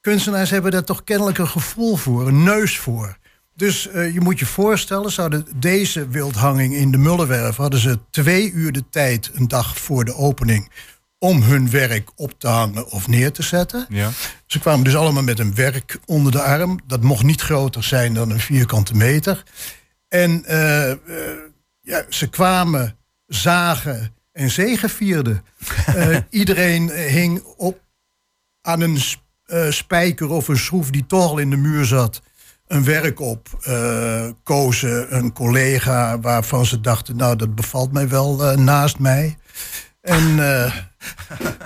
[0.00, 3.18] Kunstenaars hebben daar toch kennelijk een gevoel voor, een neus voor.
[3.54, 7.56] Dus eh, je moet je voorstellen, zouden deze wildhanging in de Mullenwerf...
[7.56, 10.70] hadden ze twee uur de tijd, een dag voor de opening...
[11.18, 13.86] om hun werk op te hangen of neer te zetten.
[13.88, 14.10] Ja.
[14.46, 16.80] Ze kwamen dus allemaal met een werk onder de arm.
[16.86, 19.42] Dat mocht niet groter zijn dan een vierkante meter.
[20.08, 20.92] En eh,
[21.80, 25.42] ja, ze kwamen, zagen en zegevierden.
[25.86, 27.80] Eh iedereen hing op
[28.60, 28.98] aan een
[29.44, 32.22] eh, spijker of een schroef die toch al in de muur zat.
[32.66, 37.16] Een werk op, eh, kozen een collega waarvan ze dachten...
[37.16, 39.36] nou, dat bevalt mij wel naast mij.
[40.00, 40.38] En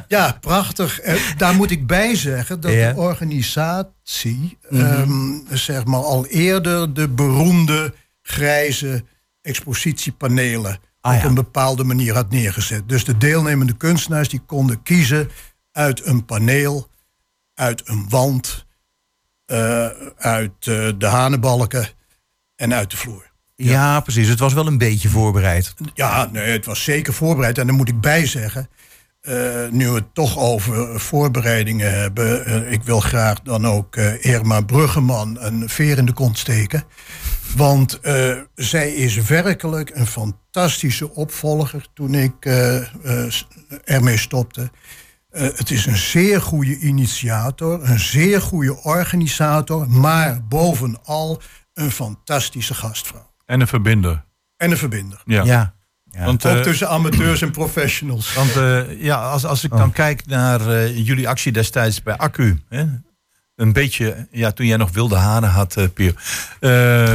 [0.09, 1.01] ja, prachtig.
[1.01, 4.59] Eh, daar moet ik bij zeggen dat de organisatie...
[4.71, 9.05] ehm, zeg maar al eerder de beroemde grijze
[9.43, 10.79] expositiepanelen...
[11.07, 12.89] Ah, op een bepaalde manier had neergezet.
[12.89, 15.31] Dus de deelnemende kunstenaars die konden kiezen
[15.73, 16.89] uit een paneel...
[17.55, 18.67] uit een wand,
[19.45, 19.87] eh,
[20.17, 21.89] uit eh, de hanenbalken
[22.57, 23.31] en uit de vloer.
[23.55, 24.29] Ja, precies.
[24.29, 25.75] Het was wel een beetje voorbereid.
[25.95, 27.59] Ja, nee, het was zeker voorbereid.
[27.59, 28.69] En daar moet ik bij zeggen,
[29.27, 32.45] eh, nu we het toch over voorbereidingen hebben...
[32.45, 36.85] eh, ik wil graag dan ook eh, Irma Bruggeman een veer in de kont steken.
[37.57, 43.33] Want eh, zij is werkelijk een fantastische opvolger toen ik eh, eh,
[43.85, 44.71] ermee stopte.
[45.29, 49.91] Eh, het is een zeer goede initiator, een zeer goede organisator...
[49.91, 51.41] maar bovenal
[51.75, 53.33] een fantastische gastvrouw.
[53.47, 54.25] En een verbinder.
[54.57, 55.23] En een verbinder.
[55.25, 55.45] Ja.
[55.45, 55.76] Ja.
[56.17, 56.25] Ja.
[56.25, 58.35] Want, Ook eh, tussen amateurs en professionals.
[58.35, 59.79] want eh, ja, als, als ik Oh.
[59.79, 62.63] dan kijk naar eh, jullie actie destijds bij Accu.
[62.69, 62.85] Hè?
[63.57, 66.15] Een beetje, ja, toen jij nog wilde haren had, eh Pier.
[66.61, 66.71] Eh,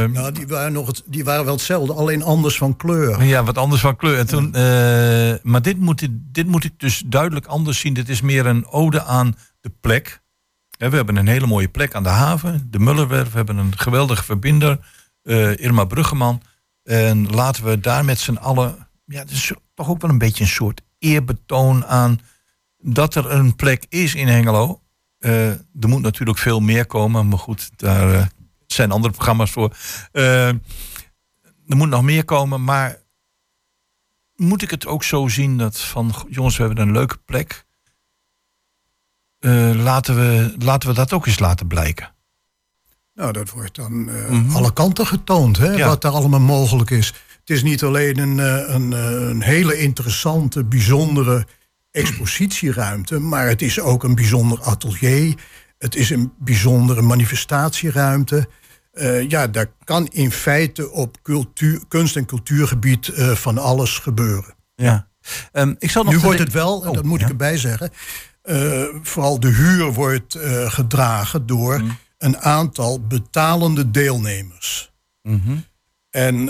[0.06, 3.24] Nou, die waren, nog het, die waren wel hetzelfde, alleen anders van kleur.
[3.24, 4.18] Ja, wat anders van kleur.
[4.18, 7.93] En toen, eh, maar dit moet, dit moet ik dus duidelijk anders zien.
[7.93, 10.22] Dit is meer een ode aan de plek.
[10.78, 13.30] Hè, we hebben een hele mooie plek aan de haven, de Mullerwerf.
[13.32, 14.80] We hebben een geweldige verbinder,
[15.24, 16.41] eh, Irma Bruggeman.
[16.84, 18.88] En laten we daar met z'n allen...
[19.06, 22.20] Ja, het is toch ook wel een beetje een soort eerbetoon aan...
[22.78, 24.82] dat er een plek is in Hengelo.
[25.20, 28.26] Eh, er moet natuurlijk veel meer komen, maar goed, daar eh,
[28.68, 29.76] zijn andere programma's voor.
[30.12, 32.99] Eh, er moet nog meer komen, maar
[34.36, 37.66] moet ik het ook zo zien dat van "Goh, jongens, we hebben een leuke plek.
[39.76, 42.14] Laten, we, laten we dat ook eens laten blijken.
[43.14, 44.56] Nou, dat wordt dan Mhm.
[44.56, 45.88] alle kanten getoond, hè, Ja.
[45.88, 47.14] wat daar allemaal mogelijk is.
[47.52, 51.45] Het is niet alleen een, eh, een, eh, een hele interessante, bijzondere
[51.91, 55.36] expositieruimte, maar het is ook een bijzonder atelier.
[55.78, 58.47] Het is een bijzondere manifestatieruimte.
[58.91, 64.56] Eh, ja, daar kan in feite op cultuur, kunst- en cultuurgebied van alles gebeuren.
[64.76, 65.08] Ja.
[65.52, 67.26] Ehm, ik zal nog Nu wordt het wel, en Oh, dat moet ja.
[67.26, 67.89] ik erbij zeggen,
[69.02, 71.97] vooral de huur wordt gedragen door Mm.
[72.18, 74.91] een aantal betalende deelnemers.
[75.22, 75.56] Mhm.
[76.10, 76.49] En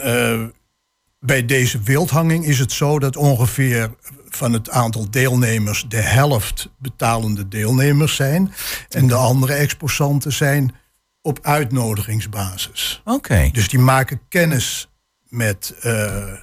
[1.26, 3.96] bij deze wildhanging is het zo dat ongeveer
[4.30, 8.54] van het aantal deelnemers de helft betalende deelnemers zijn.
[8.90, 10.76] En de andere exposanten zijn
[11.22, 13.02] op uitnodigingsbasis.
[13.06, 13.50] Oké.
[13.52, 14.90] Dus die maken kennis
[15.30, 15.84] met eh,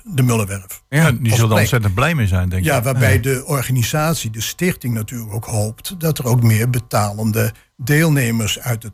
[0.04, 0.82] de Mullenwerf.
[0.88, 2.68] Ja, die zullen er ontzettend blij mee zijn, denk ik.
[2.68, 6.00] Ja, waarbij de organisatie, de stichting natuurlijk ook hoopt...
[6.00, 8.92] dat er ook meer betalende deelnemers uit het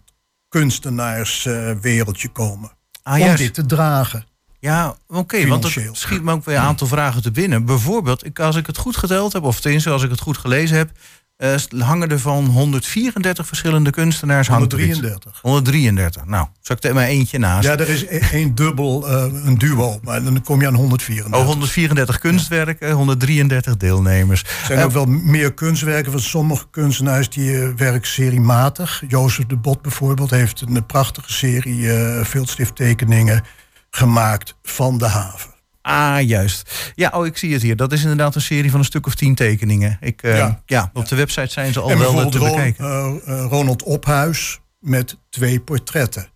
[0.48, 2.70] kunstenaarswereldje komen.
[3.02, 3.38] Ah, om juist.
[3.38, 4.24] dit te dragen.
[4.64, 7.64] Ja, oké, want het schiet me ook weer een aantal vragen te binnen.
[7.64, 10.76] Bijvoorbeeld, ik, als ik het goed geteld heb, of tenminste als ik het goed gelezen
[10.76, 10.90] heb...
[11.36, 14.48] eh, hangen er van 134 verschillende kunstenaars...
[14.48, 14.88] hangt er iets.
[15.00, 15.40] 133.
[15.42, 16.24] 133.
[16.24, 17.66] Nou, zal ik er maar eentje naast.
[17.66, 21.40] Ja, er is e- één dubbel, eh, een duo, maar dan kom je aan 134.
[21.40, 24.42] Oh, 134 kunstwerken, 133 deelnemers.
[24.42, 29.02] Er zijn Eh, ook wel meer kunstwerken van sommige kunstenaars die eh, werken seriematig.
[29.08, 33.42] Jozef de Bot bijvoorbeeld heeft een prachtige serie eh veelstifttekeningen
[33.96, 35.52] gemaakt van de haven.
[35.82, 36.92] Ah, juist.
[36.94, 37.76] Ja, oh, ik zie het hier.
[37.76, 39.96] Dat is inderdaad een serie van een stuk of tien tekeningen.
[40.00, 40.62] Ik, eh, ja.
[40.66, 40.90] Ja.
[40.92, 42.84] op de website zijn ze al en wel te bekijken.
[42.84, 46.28] eh, eh, Ronald Ophuis met twee portretten.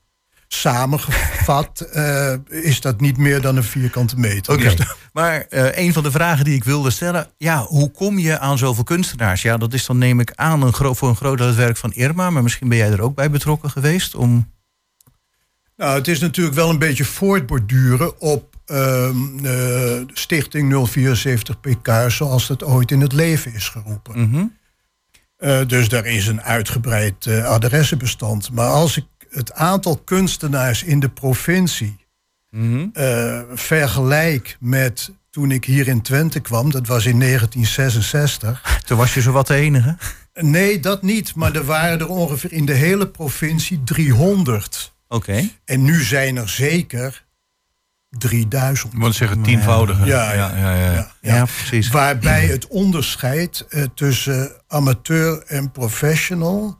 [0.48, 1.88] Samengevat
[2.48, 4.52] is dat niet meer dan een vierkante meter.
[4.54, 7.26] Oké, Dus maar een van de vragen die ik wilde stellen...
[7.36, 9.42] ja, hoe kom je aan zoveel kunstenaars?
[9.42, 11.76] Ja, dat is dan neem ik aan een gro- voor een groot deel het werk
[11.76, 12.30] van Irma...
[12.30, 14.52] maar misschien ben jij er ook bij betrokken geweest om...
[15.78, 19.10] Nou, het is natuurlijk wel een beetje voortborduren op eh,
[20.12, 24.20] Stichting 074 PK, zoals dat ooit in het leven is geroepen.
[24.20, 24.44] Mhm.
[25.36, 28.50] Eh, dus daar is een uitgebreid eh, adressenbestand.
[28.52, 32.06] Maar als ik het aantal kunstenaars in de provincie
[32.50, 32.86] Mhm.
[33.54, 38.62] vergelijk met toen ik hier in Twente kwam, dat was in 1966.
[38.86, 39.96] Toen was je zowat de enige.
[40.34, 41.34] Nee, dat niet.
[41.34, 44.92] Maar er waren er ongeveer in de hele provincie 300.
[45.08, 45.48] Oké.
[45.64, 47.26] En nu zijn er zeker
[48.10, 48.92] 3000.
[48.92, 50.04] Ik moet zeggen, tienvoudige.
[50.06, 50.92] Ja, ja, ja, ja.
[50.92, 51.44] Ja, Ja, ja.
[51.44, 51.88] precies.
[51.88, 56.78] Waarbij het onderscheid eh, tussen amateur en professional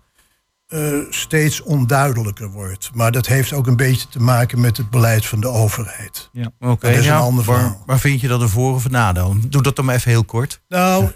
[0.67, 2.91] eh, steeds onduidelijker wordt.
[2.95, 6.31] Maar dat heeft ook een beetje te maken met het beleid van de overheid.
[6.61, 7.83] Oké, Dat is ja, een ander waar, verhaal.
[7.87, 9.37] waar vind je dat een voor- of een nadeel?
[9.49, 10.61] Doe dat dan maar even heel kort.
[10.69, 11.11] Nou,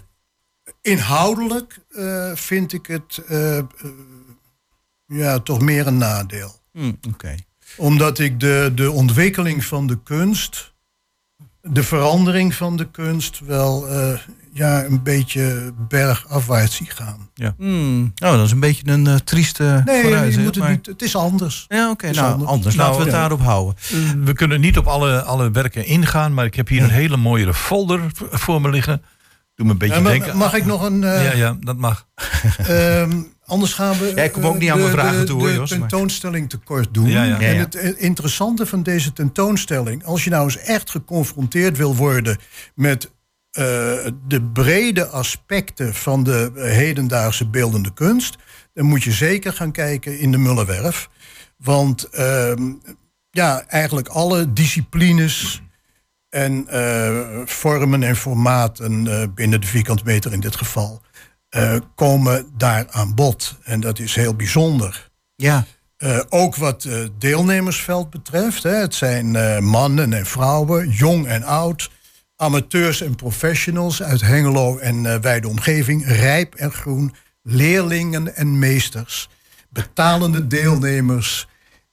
[0.81, 3.65] inhoudelijk eh, vind ik het eh, eh,
[5.05, 6.61] ja, toch meer een nadeel.
[6.73, 7.35] Hm, Oké.
[7.77, 10.73] Omdat ik de, de ontwikkeling van de kunst,
[11.61, 14.19] de verandering van de kunst, wel eh,
[14.53, 17.29] ja, een beetje bergafwaarts zie gaan.
[17.57, 20.31] Hmm, Oh, dat is een beetje een eh, trieste Nee, vooruit.
[20.33, 21.65] je hè, moet het, maar- niet, het is anders.
[21.67, 22.11] Ja, oké.
[22.11, 22.49] nou, anders.
[22.49, 22.75] anders.
[22.75, 23.19] Nou, Laten we het ja.
[23.19, 23.75] daarop houden.
[24.25, 27.53] We kunnen niet op alle, alle werken ingaan, maar ik heb hier een hele mooie
[27.53, 28.01] folder
[28.31, 29.01] voor me liggen.
[29.55, 30.37] Doe me een beetje Ja, maar denken.
[30.37, 31.03] mag ik nog een...
[31.03, 32.07] eh, Ja, ja, dat mag.
[32.57, 34.11] Ehm, anders gaan we.
[34.15, 35.69] Ja, ik kom ook eh, niet aan de- mijn vragen de- toe, hoor, De Jos,
[35.69, 37.09] tentoonstelling tekort doen.
[37.09, 37.39] Ja, ja.
[37.39, 41.95] Ja, En het eh, interessante van deze tentoonstelling, als je nou eens echt geconfronteerd wil
[41.95, 42.37] worden
[42.75, 43.11] met
[43.51, 43.63] eh,
[44.27, 48.35] de brede aspecten van de hedendaagse beeldende kunst,
[48.73, 51.09] dan moet je zeker gaan kijken in de Mullenwerf.
[51.57, 52.71] Want ehm,
[53.31, 55.61] ja, eigenlijk alle disciplines
[56.29, 61.01] en eh, vormen en formaten eh, binnen de vierkante meter in dit geval
[61.53, 63.57] eh, komen daar aan bod.
[63.63, 65.11] En dat is heel bijzonder.
[65.35, 65.65] Ja,
[65.97, 68.63] Eh, ook wat het deelnemersveld betreft.
[68.63, 71.89] Hè, het zijn mannen en vrouwen, jong en oud,
[72.35, 79.29] amateurs en professionals uit Hengelo en wijde omgeving, rijp en groen, leerlingen en meesters,
[79.69, 81.47] betalende deelnemers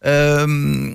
[0.00, 0.94] Ehm,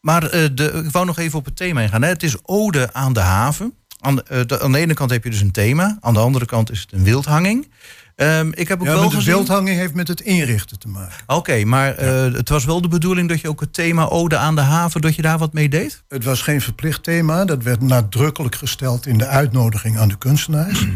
[0.00, 2.02] Maar eh, de, ik wou nog even op het thema ingaan.
[2.02, 2.08] Hè.
[2.08, 3.72] Het is ode aan de haven.
[4.06, 5.98] Aan de, eh, de- aan de ene kant heb je dus een thema.
[6.00, 7.70] Aan de andere kant is het een wildhanging.
[8.16, 9.32] Ehm, ik heb ook Ja, wel met de gezien...
[9.34, 11.16] beeldhanging heeft met het inrichten te maken.
[11.26, 14.54] Oké, maar eh, het was wel de bedoeling dat je ook het thema Ode aan
[14.54, 16.02] de haven, dat je daar wat mee deed?
[16.08, 17.44] Het was geen verplicht thema.
[17.44, 20.86] Dat werd nadrukkelijk gesteld in de uitnodiging aan de kunstenaars.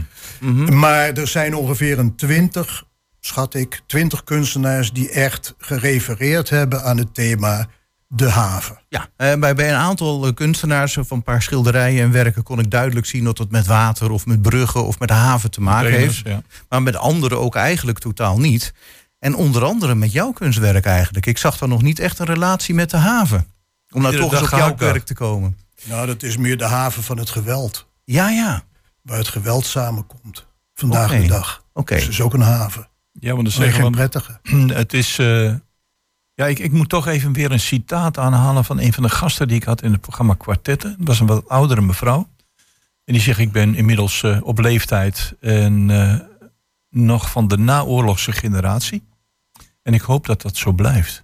[0.41, 0.79] Mhm.
[0.79, 2.85] Maar er zijn ongeveer een twintig,
[3.21, 7.67] schat ik, twintig kunstenaars die echt gerefereerd hebben aan het thema
[8.13, 8.79] de haven.
[8.89, 12.59] Ja, eh, bij, bij een aantal eh, kunstenaars van een paar schilderijen en werken kon
[12.59, 15.61] ik duidelijk zien dat het met water of met bruggen of met de haven te
[15.61, 16.17] maken heeft.
[16.25, 16.43] ja.
[16.69, 18.73] Maar met anderen ook eigenlijk totaal niet.
[19.19, 21.27] En onder andere met jouw kunstwerk eigenlijk.
[21.27, 23.47] Ik zag daar nog niet echt een relatie met de haven.
[23.91, 25.59] Om nou toch eens dag op jouw werk te komen.
[25.85, 27.87] Nou, dat is meer de haven van het geweld.
[28.05, 28.63] Ja, ja.
[29.03, 30.47] Waar het geweld samenkomt.
[30.75, 31.65] Vandaag de dag.
[31.73, 31.95] Oké.
[31.95, 32.89] Dus het is ook een haven.
[33.13, 34.41] Ja, want dan Alleen zeggen geen prettige.
[34.83, 35.19] het is.
[35.19, 35.55] eh,
[36.41, 39.49] ja, ik, ik moet toch even weer een citaat aanhalen van een van de gasten
[39.49, 40.95] die ik had in het programma Kwartetten.
[40.99, 42.29] Dat was een wat oudere mevrouw.
[43.05, 46.21] En die zegt: Ik ben inmiddels eh, op leeftijd en eh,
[46.89, 49.03] nog van de naoorlogse generatie.
[49.83, 51.23] En ik hoop dat dat zo blijft.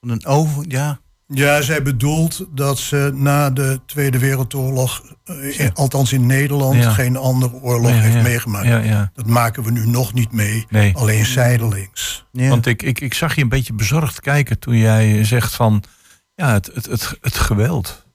[0.00, 1.00] Een over, ja.
[1.32, 6.90] Ja, zij bedoelt dat ze na de Tweede Wereldoorlog, eh, in- althans in Nederland, Ja.
[6.92, 8.22] geen andere oorlog Ja, heeft ja.
[8.22, 8.66] meegemaakt.
[8.66, 9.10] Ja, ja.
[9.14, 10.96] Dat maken we nu nog niet mee, Nee.
[10.96, 12.26] alleen zijdelings.
[12.32, 12.48] ja.
[12.48, 15.82] Want ik, ik, ik zag je een beetje bezorgd kijken toen jij zegt van
[16.34, 18.06] ja, het, het, het, het geweld.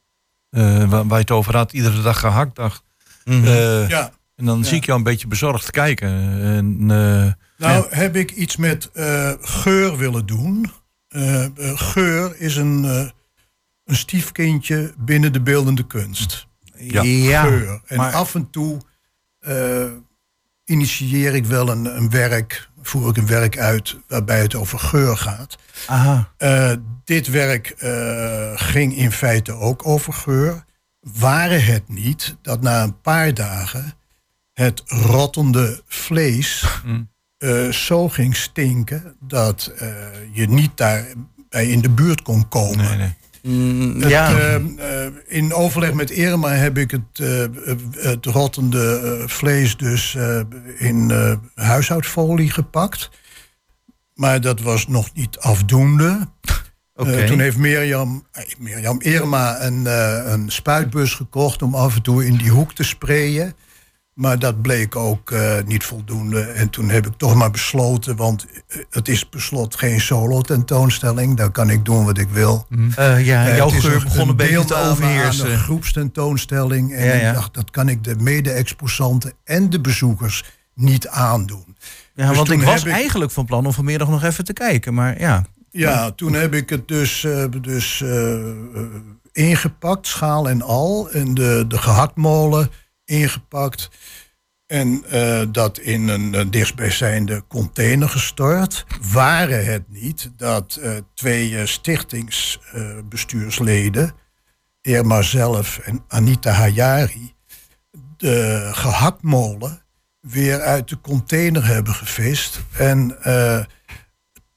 [0.49, 2.82] eh, waar, waar je het over had, iedere dag gehaktdag.
[3.26, 3.45] Mhm.
[3.45, 4.11] Eh, Ja.
[4.36, 4.63] En dan Ja.
[4.66, 6.09] zie ik jou een beetje bezorgd kijken.
[6.41, 7.32] En, eh,
[7.68, 10.72] Nou, heb ik iets met eh, geur willen doen.
[11.16, 13.09] Eh, eh, geur is een, eh,
[13.86, 16.47] een stiefkindje binnen de beeldende kunst.
[16.78, 17.01] Ja.
[17.43, 17.82] Geur.
[17.86, 18.82] En maar- af en toe
[19.39, 19.91] eh,
[20.66, 25.18] initieer ik wel een, een werk, voer ik een werk uit waarbij het over geur
[25.18, 25.57] gaat.
[25.88, 26.32] Aha.
[26.38, 26.72] Eh,
[27.03, 30.66] dit werk eh, ging in feite ook over geur.
[30.99, 33.93] Waren het niet dat na een paar dagen
[34.53, 37.09] het rottende vlees Mm.
[37.46, 39.88] Eh, zo ging stinken dat eh,
[40.32, 42.78] je niet daarbij in de buurt kon komen.
[42.88, 43.14] nee, nee.
[43.43, 44.38] Mm, Het, ja.
[44.39, 47.28] eh, eh, in overleg met Irma heb ik het,
[47.91, 50.39] het rottende eh, vlees dus eh,
[50.78, 53.10] in eh, huishoudfolie gepakt.
[54.14, 56.28] Maar dat was nog niet afdoende.
[56.96, 57.12] Oké.
[57.12, 58.26] Eh, toen heeft Mirjam,
[58.60, 62.84] Mirjam Irma een, eh, een spuitbus gekocht om af en toe in die hoek te
[62.84, 63.54] sprayen.
[64.16, 66.41] Maar dat bleek ook eh, niet voldoende.
[66.41, 70.41] En toen heb ik toch maar besloten, want eh, het is per slot geen solo
[70.41, 71.38] tentoonstelling.
[71.38, 72.68] Daar kan ik doen wat ik wil.
[72.95, 75.51] Eh, ja, jouw het is geur begon een beetje te overheersen.
[75.51, 76.93] een groepstentoonstelling.
[76.93, 77.28] En Ja, ja.
[77.30, 80.43] ik dacht, dat kan ik de mede-exposanten en de bezoekers
[80.74, 81.76] niet aandoen.
[82.13, 84.93] Ja, Dus want ik was ik- eigenlijk van plan om vanmiddag nog even te kijken.
[84.93, 88.03] Maar ja, Ja, toen heb ik het dus, eh, dus
[89.32, 91.09] ingepakt, schaal en al.
[91.11, 92.70] En de, de gehaktmolen
[93.06, 93.89] ingepakt.
[94.66, 98.86] En eh, dat in een eh, dichtstbijzijnde container gestort.
[99.12, 104.14] Waren het niet dat eh, twee stichtingsbestuursleden,
[104.82, 107.34] Irma zelf en Anita Hayari,
[108.18, 109.84] de gehaktmolen
[110.20, 112.60] weer uit de container hebben gevist.
[112.78, 113.18] En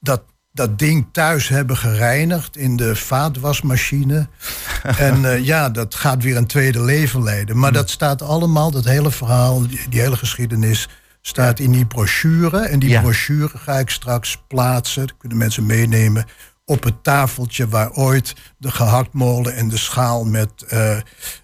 [0.01, 0.25] dat,
[0.59, 4.29] dat ding thuis hebben gereinigd in de vaatwasmachine.
[5.09, 7.59] en eh, ja, dat gaat weer een tweede leven leiden.
[7.59, 10.89] Maar dat staat allemaal, dat hele verhaal, die, die hele geschiedenis,
[11.21, 12.61] staat in die brochure.
[12.61, 13.01] En die Ja.
[13.01, 16.25] brochure ga ik straks plaatsen, dat kunnen mensen meenemen,
[16.65, 20.99] op het tafeltje waar ooit de gehaktmolen en de schaal met eh,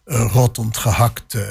[0.05, 1.43] rottend gehakt eh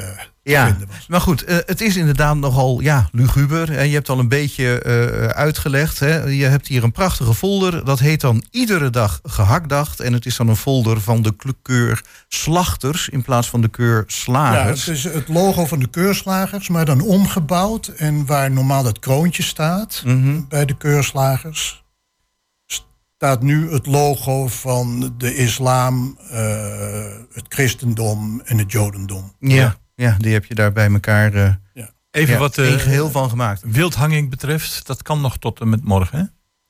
[0.43, 0.77] ja.
[1.07, 3.77] maar goed, eh, het is inderdaad nogal ja, luguber.
[3.77, 5.99] En je hebt al een beetje eh, uitgelegd.
[5.99, 6.23] Hè.
[6.23, 7.85] Je hebt hier een prachtige folder.
[7.85, 9.99] Dat heet dan Iedere dag gehaktdag.
[9.99, 13.97] En het is dan een folder van de keur slachters in plaats van de keur
[13.97, 14.85] Ja, slagers.
[14.85, 17.87] het is het logo van de keurslagers, maar dan omgebouwd.
[17.87, 20.41] En waar normaal het kroontje staat Mhm.
[20.49, 21.83] bij de keurslagers,
[23.17, 29.33] staat nu het logo van de islam, eh, het christendom en het jodendom.
[29.39, 31.53] ja, ja, die heb je daar bij elkaar eh
[32.11, 33.61] Even ja, wat één eh geheel van gemaakt.
[33.65, 36.23] wildhanging betreft, dat kan nog tot en met morgen, hè?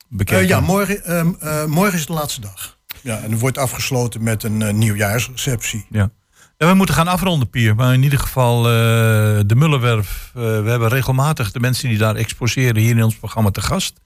[0.08, 0.42] Bekeken.
[0.42, 2.78] Eh, ja, morgen, ehm, eh, morgen is de laatste dag.
[3.02, 5.86] Ja, en er wordt afgesloten met een eh, nieuwjaarsreceptie.
[5.90, 6.10] Ja.
[6.56, 7.74] En we moeten gaan afronden, Pier.
[7.74, 8.72] Maar in ieder geval eh,
[9.46, 10.30] de Mullenwerf.
[10.34, 14.00] eh, we hebben regelmatig de mensen die daar exposeren hier in ons programma te gast.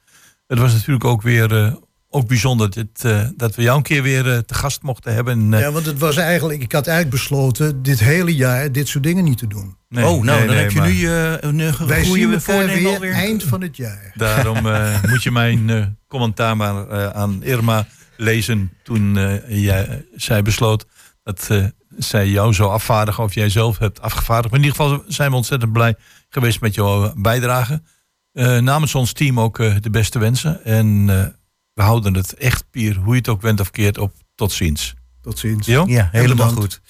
[0.47, 1.75] Het was natuurlijk ook weer eh,
[2.11, 5.33] ook bijzonder dit, eh, dat we jou een keer weer eh, te gast mochten hebben.
[5.41, 8.89] En, eh, Ja, want het was eigenlijk, ik had eigenlijk besloten dit hele jaar dit
[8.89, 9.77] soort dingen niet te doen.
[9.89, 12.35] nee, oh, nou, nee, dan nee, heb je nu je een eh, Wij zien goede
[12.35, 13.13] elkaar weer alweer.
[13.13, 14.13] eind van het jaar.
[14.15, 17.87] Daarom eh, moet je mijn eh, commentaar maar eh, aan Irma
[18.17, 19.15] lezen toen
[19.49, 20.87] jij, zij besloot
[21.23, 21.65] dat eh,
[21.99, 24.51] zij jou zou afvaardigen of jij zelf hebt afgevaardigd.
[24.51, 25.95] Maar in ieder geval zijn we ontzettend blij
[26.29, 27.83] geweest met jouw bijdrage.
[28.33, 30.65] Eh, namens ons team ook de beste wensen.
[30.65, 31.25] En eh,
[31.79, 34.13] we houden het echt, Pier, hoe je het ook went of keert, op.
[34.35, 34.95] Tot ziens.
[35.23, 35.67] Tot ziens.
[35.67, 35.85] Jo?
[35.87, 36.81] Ja, helemaal goed.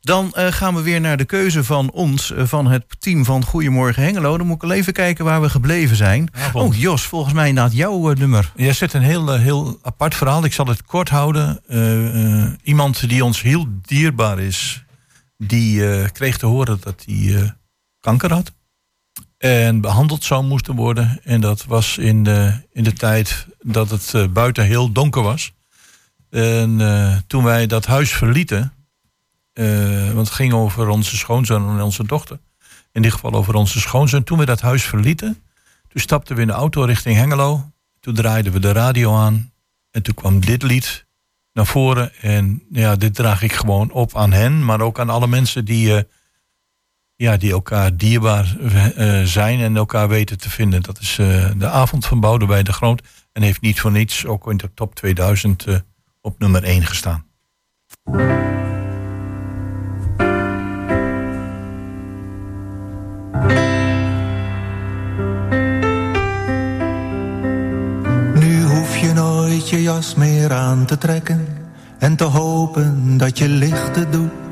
[0.00, 3.44] Dan eh, gaan we weer naar de keuze van ons, eh, van het team van
[3.44, 4.38] Goedemorgen Hengelo.
[4.38, 6.28] Dan moet ik al even kijken waar we gebleven zijn.
[6.32, 6.74] Avond.
[6.74, 8.52] Oh, Jos, volgens mij inderdaad jouw eh, nummer.
[8.56, 10.44] Jij zet een heel, heel apart verhaal.
[10.44, 11.60] Ik zal het kort houden.
[11.66, 14.84] Eh, eh, iemand die ons heel dierbaar is,
[15.36, 17.50] die eh, kreeg te horen dat hij eh,
[18.00, 18.52] kanker had.
[19.38, 21.20] En behandeld zou moesten worden.
[21.24, 25.52] En dat was in de, in de tijd dat het eh, buiten heel donker was.
[26.30, 28.72] En eh, toen wij dat huis verlieten,
[29.52, 32.38] eh, want het ging over onze schoonzoon en onze dochter.
[32.92, 34.24] In dit geval over onze schoonzoon.
[34.24, 35.42] Toen we dat huis verlieten,
[35.88, 37.70] toen stapten we in de auto richting Hengelo.
[38.00, 39.52] Toen draaiden we de radio aan.
[39.90, 41.06] En toen kwam dit lied
[41.52, 42.12] naar voren.
[42.20, 44.64] En ja, dit draag ik gewoon op aan hen.
[44.64, 46.06] Maar ook aan alle mensen die,
[47.18, 48.56] ja, die elkaar dierbaar
[48.96, 49.60] eh, zijn.
[49.60, 50.82] En elkaar weten te vinden.
[50.82, 53.02] Dat is eh, de avond van Boudewijn de Groot.
[53.32, 55.76] En heeft niet voor niets ook in de top 2000 eh,
[56.20, 57.26] op nummer 1 gestaan.
[68.34, 71.46] Nu hoef je nooit je jas meer aan te trekken
[71.98, 74.47] en te hopen dat je lichten doet.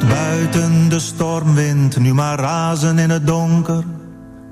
[0.00, 3.84] Buiten de stormwind nu maar razen in het donker,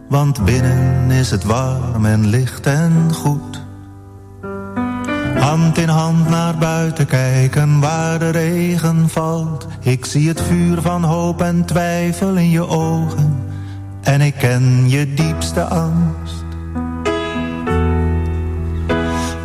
[0.09, 3.63] want binnen is het warm en licht en goed.
[5.39, 9.67] Hand in hand naar buiten kijken waar de regen valt.
[9.81, 13.39] Ik zie het vuur van hoop en twijfel in je ogen.
[14.03, 16.42] En ik ken je diepste angst.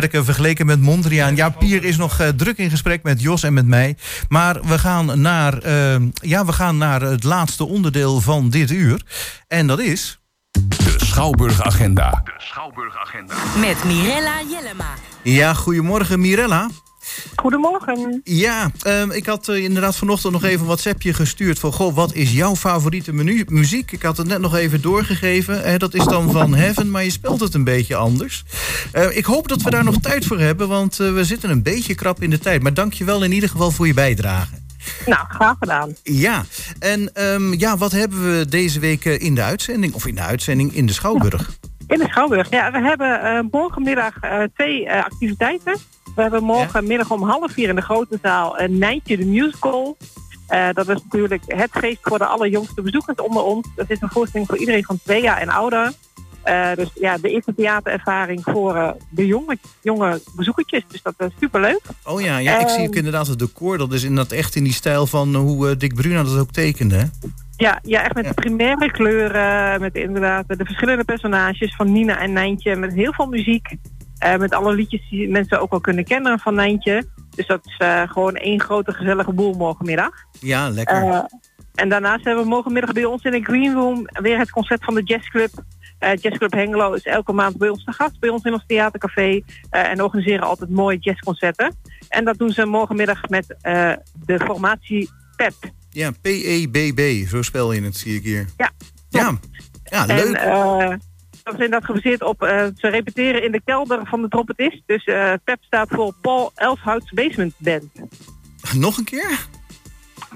[0.00, 1.36] Werken vergeleken met Mondriaan.
[1.36, 3.96] Ja, Pier is nog eh, druk in gesprek met Jos en met mij.
[4.28, 9.02] Maar we gaan, naar, eh, ja, we gaan naar het laatste onderdeel van dit uur.
[9.48, 10.20] En dat is...
[10.50, 12.22] De Schouwburg Agenda.
[13.60, 14.94] Met Mirella Jellema.
[15.22, 16.68] Ja, goedemorgen Mirella.
[17.36, 18.20] Goedemorgen.
[18.24, 21.72] Ja, ehm, ik had eh, inderdaad vanochtend nog even een WhatsAppje gestuurd van...
[21.72, 23.92] Goh, wat is jouw favoriete menu muziek?
[23.92, 25.64] Ik had het net nog even doorgegeven.
[25.64, 28.44] Eh, dat is dan van Heaven, maar je spelt het een beetje anders.
[28.92, 31.62] Eh, ik hoop dat we daar nog tijd voor hebben, want eh, we zitten een
[31.62, 32.62] beetje krap in de tijd.
[32.62, 34.54] Maar dank je wel in ieder geval voor je bijdrage.
[35.06, 35.94] Nou, graag gedaan.
[36.02, 36.44] Ja,
[36.78, 39.94] en ehm, ja, wat hebben we deze week eh, in de uitzending?
[39.94, 41.50] Of in de uitzending in de Schouwburg?
[41.86, 42.50] In de Schouwburg.
[42.50, 44.14] Ja, we hebben morgenmiddag
[44.54, 45.78] twee activiteiten.
[46.14, 49.96] We hebben morgenmiddag om half vier in de grote zaal een Nijntje de Musical.
[50.46, 53.68] Eh, dat is natuurlijk het feest voor de allerjongste bezoekers onder ons.
[53.76, 55.92] Dat is een voorstelling voor iedereen van twee jaar en ouder.
[56.42, 60.82] Eh, dus ja, de eerste theaterervaring voor eh, de jonge, jonge bezoekertjes.
[60.88, 61.80] Dus dat is superleuk.
[62.04, 63.78] Oh ja, ja ik zie ook Ehm, inderdaad het decor.
[63.78, 66.50] Dat is inderdaad echt in die stijl van eh, hoe eh, Dick Bruna dat ook
[66.50, 66.96] tekende.
[66.96, 67.04] Hè?
[67.56, 72.32] Ja, ja, echt met de primaire kleuren, met inderdaad de verschillende personages van Nina en
[72.32, 73.76] Nijntje, met heel veel muziek.
[74.20, 77.04] Eh, met alle liedjes die mensen ook wel kunnen kennen van Nijntje.
[77.34, 80.10] Dus dat is eh, gewoon één grote gezellige boel morgenmiddag.
[80.40, 80.96] Ja, lekker.
[80.96, 81.24] Eh,
[81.74, 84.94] en daarnaast hebben we morgenmiddag bij ons in de Green Room weer het concert van
[84.94, 85.50] de Jazzclub.
[85.98, 89.40] Eh Jazzclub Hengelo is elke maand bij ons te gast, bij ons in ons theatercafé.
[89.70, 91.74] en organiseren altijd mooie jazzconcerten.
[92.08, 93.56] En dat doen ze morgenmiddag met
[94.24, 95.54] de formatie PEP.
[95.90, 98.46] Ja, P-E-B-B, zo spel je het, zie ik hier.
[98.56, 98.70] Ja.
[99.08, 99.38] Ja,
[99.84, 100.36] ja leuk.
[100.36, 101.00] En
[101.50, 104.82] dat is inderdaad gebaseerd op, eh, ze repeteren in de kelder van de trompetist.
[104.86, 107.84] Dus eh, PEP staat voor Paul Elshouts Basement Band.
[108.74, 109.46] Nog een keer?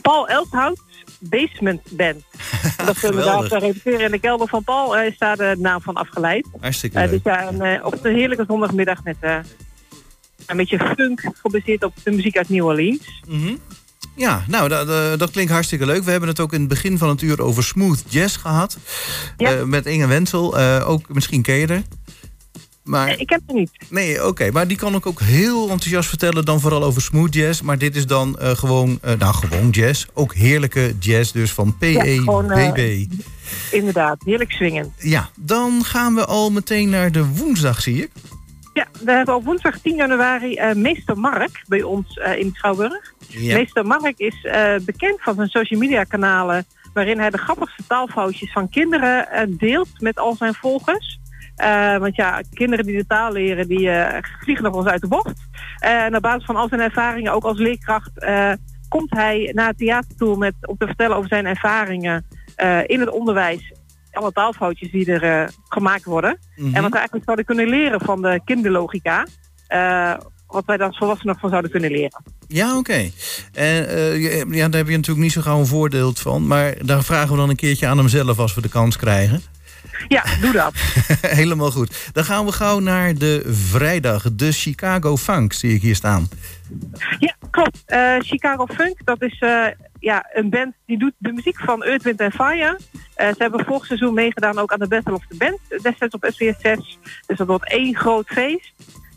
[0.02, 0.80] Paul Elshouts
[1.18, 2.22] Basement Band.
[2.86, 3.52] dat inderdaad Geweldig.
[3.52, 6.46] eh, repeteren in de kelder van Paul, eh, is daar de naam van afgeleid.
[6.60, 7.10] Hartstikke leuk.
[7.10, 9.16] dus ja, eh, op een heerlijke zondagmiddag met
[10.46, 13.22] een beetje funk gebaseerd op de muziek uit New Orleans.
[13.28, 13.56] Mhm.
[14.14, 16.04] Ja, nou, dat, dat klinkt hartstikke leuk.
[16.04, 18.78] We hebben het ook in het begin van het uur over smooth jazz gehad.
[19.36, 20.58] Eh, met Inge Wensel.
[20.58, 21.82] Eh, ook, misschien ken je er.
[22.82, 23.70] Maar, ik heb het niet.
[23.88, 24.50] Nee, oké.
[24.50, 26.44] Maar die kan ik ook heel enthousiast vertellen.
[26.44, 27.60] Dan vooral over smooth jazz.
[27.60, 30.06] Maar dit is dan eh, gewoon, nou gewoon jazz.
[30.12, 33.12] Ook heerlijke jazz dus van Ja, P-E-B-B.
[33.70, 34.92] Inderdaad, heerlijk swingen.
[34.98, 38.10] Ja, dan gaan we al meteen naar de woensdag, zie ik.
[38.74, 43.14] Ja, we hebben op woensdag 10 januari eh, Meester Mark bij ons eh, in Schouwburg.
[43.28, 43.54] Ja.
[43.54, 46.64] Meester Mark is eh, bekend van zijn social media kanalen...
[46.92, 51.20] waarin hij de grappigste taalfoutjes van kinderen deelt met al zijn volgers.
[51.98, 53.90] Want ja, kinderen die de taal leren, die
[54.40, 55.48] vliegen nog eens uit de bocht.
[55.78, 58.10] En op basis van al zijn ervaringen, ook als leerkracht...
[58.88, 62.26] komt hij naar het theater toe met, om te vertellen over zijn ervaringen
[62.86, 63.72] in het onderwijs.
[64.14, 66.38] Alle taalfoutjes die er eh, gemaakt worden.
[66.56, 66.74] Mhm.
[66.74, 69.26] En wat we eigenlijk zouden kunnen leren van de kinderlogica.
[69.66, 70.14] eh,
[70.46, 72.22] wat wij daar als volwassenen nog van zouden kunnen leren.
[72.48, 73.10] Ja, oké.
[73.52, 76.46] En eh, ja, daar heb je natuurlijk niet zo gauw een voordeel van.
[76.46, 79.42] Maar daar vragen we dan een keertje aan hemzelf als we de kans krijgen.
[80.08, 80.72] Ja, doe dat.
[81.40, 82.10] Helemaal goed.
[82.12, 84.24] Dan gaan we gauw naar de vrijdag.
[84.32, 86.28] De Chicago Funk zie ik hier staan.
[87.18, 87.82] Ja, klopt.
[88.18, 89.42] Chicago Funk, dat is
[90.04, 92.78] ja, een band die doet de muziek van Earth, Wind Fire.
[93.14, 96.26] Eh, ze hebben vorig seizoen meegedaan ook aan de Battle of the Band, destijds op
[96.28, 96.98] SBS 6.
[97.26, 98.72] Dus dat wordt één groot feest.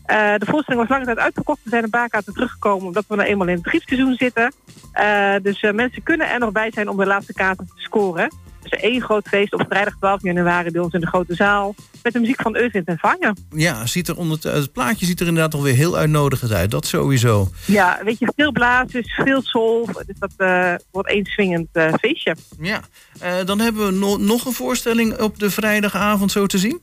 [0.08, 1.64] Eh, de voorstelling was lange tijd uitverkocht.
[1.64, 4.54] Er zijn een paar kaarten teruggekomen omdat we nou eenmaal in het beginseizoen zitten.
[4.92, 8.32] Eh, dus eh, mensen kunnen er nog bij zijn om de laatste kaarten te scoren.
[8.70, 11.76] Dus één groot feest op vrijdag 12 januari bij ons in de grote zaal.
[12.04, 13.36] Met de muziek van Earth, Wind Fire.
[13.50, 16.72] Ja, ziet er onder het plaatje ziet er inderdaad alweer heel uitnodigend uit.
[16.72, 17.50] Dat sowieso.
[17.66, 19.86] Ja, weet je, veel blazers, veel soul.
[19.86, 22.36] Dus dat eh, wordt één swingend eh, feestje.
[22.60, 22.82] Ja.
[23.20, 26.82] Eh, dan hebben we no- nog een voorstelling op de vrijdagavond zo te zien.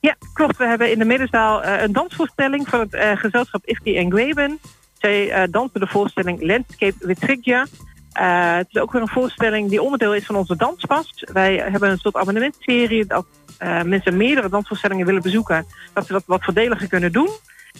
[0.00, 0.56] Ja, klopt.
[0.56, 4.58] We hebben in de middenzaal een dansvoorstelling van het gezelschap Ifty en Graben.
[4.98, 7.66] Zij dansen de voorstelling Landscape with Figure.
[8.12, 11.24] Eh, het is ook weer een voorstelling die onderdeel is van onze danspas.
[11.32, 13.26] Wij hebben een soort abonnementserie dat
[13.58, 15.66] eh, mensen meerdere dansvoorstellingen willen bezoeken.
[15.92, 17.28] Dat ze dat wat voordeliger kunnen doen.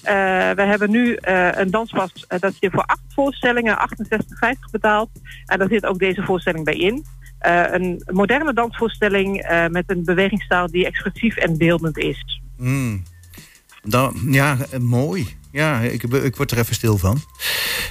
[0.02, 0.14] Eh,
[0.50, 5.10] we hebben nu een danspas dat je voor acht voorstellingen 68,50 betaalt.
[5.46, 7.04] En daar zit ook deze voorstelling bij in.
[7.40, 12.40] Een moderne dansvoorstelling met een bewegingstaal die expressief en beeldend is.
[12.56, 13.02] Hmm.
[13.82, 15.40] Dan, ja, mooi.
[15.52, 17.20] Ja, ik, ik word er even stil van.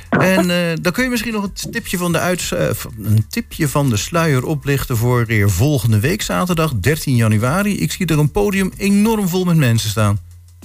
[0.10, 2.70] En eh, dan kun je misschien nog een tipje van de, uits, eh,
[3.04, 7.80] een tipje van de sluier oplichten voor weer volgende week zaterdag 13 januari.
[7.80, 10.20] Ik zie er een podium enorm vol met mensen staan.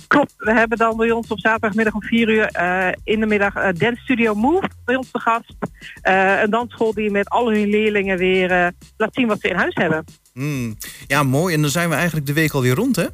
[0.07, 3.55] Klopt, we hebben dan bij ons op zaterdagmiddag om 4 uur eh, in de middag
[3.55, 5.55] eh, Dance Studio Move bij ons te gast.
[6.03, 9.74] Eh, een dansschool die met al hun leerlingen weer laat zien wat ze in huis
[9.74, 10.05] hebben.
[10.32, 10.76] Hmm.
[11.07, 11.55] Ja, mooi.
[11.55, 13.07] En dan zijn we eigenlijk de week alweer rond, hè?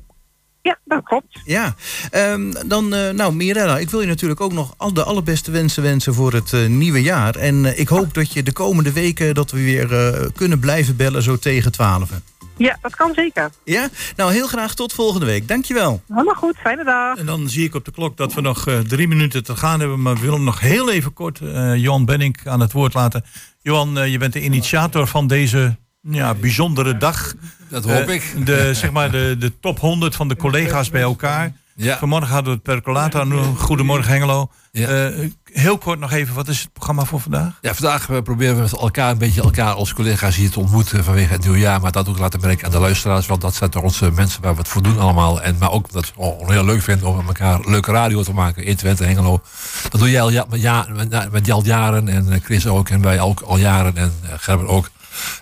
[0.63, 1.41] Ja, dat klopt.
[1.45, 1.75] Ja,
[2.11, 5.83] Ehm, dan, eh, nou Mirella, ik wil je natuurlijk ook nog al de allerbeste wensen
[5.83, 7.37] wensen voor het eh, nieuwe jaar.
[7.37, 10.97] En eh, ik hoop dat je de komende weken dat we weer eh, kunnen blijven
[10.97, 12.11] bellen zo tegen 12.
[12.57, 13.51] Ja, dat kan zeker.
[13.65, 13.89] Ja?
[14.17, 15.49] Nou, heel graag tot volgende week.
[15.49, 16.03] Dankjewel.
[16.09, 17.17] Helemaal goed, fijne dag.
[17.19, 19.81] En dan zie ik op de klok dat we nog eh, drie minuten te gaan
[19.81, 20.03] hebben.
[20.03, 23.25] Maar we willen nog heel even kort eh, Johan Benning aan het woord laten.
[23.63, 27.34] Johan, je bent de initiator van deze ja, bijzondere dag.
[27.68, 28.46] Dat hoop Eh, ik.
[28.46, 31.53] De, zeg maar de, de top 100 van de collega's bij elkaar.
[31.76, 31.98] Ja.
[31.98, 33.26] Vanmorgen hadden we het percolator.
[33.26, 34.50] Nu, Goedemorgen Hengelo.
[34.72, 35.07] Eh,
[35.44, 37.59] heel kort nog even, wat is het programma voor vandaag?
[37.61, 41.05] Ja, vandaag eh, proberen we met elkaar een beetje elkaar als collega's hier te ontmoeten
[41.05, 41.80] vanwege het nieuwjaar.
[41.80, 43.26] Maar dat ook laten merken aan de luisteraars.
[43.26, 45.42] Want dat zijn toch onze mensen waar we het voor doen allemaal.
[45.42, 48.32] En, maar ook dat we het heel leuk vinden om met elkaar leuke radio te
[48.32, 48.64] maken.
[48.64, 49.42] In Twente, Hengelo.
[49.90, 52.09] Dat doe jij al, ja, met, ja, met, met al jaren.
[52.09, 52.88] En Chris ook.
[52.88, 53.96] En wij ook al jaren.
[53.96, 54.90] En Gerben ook.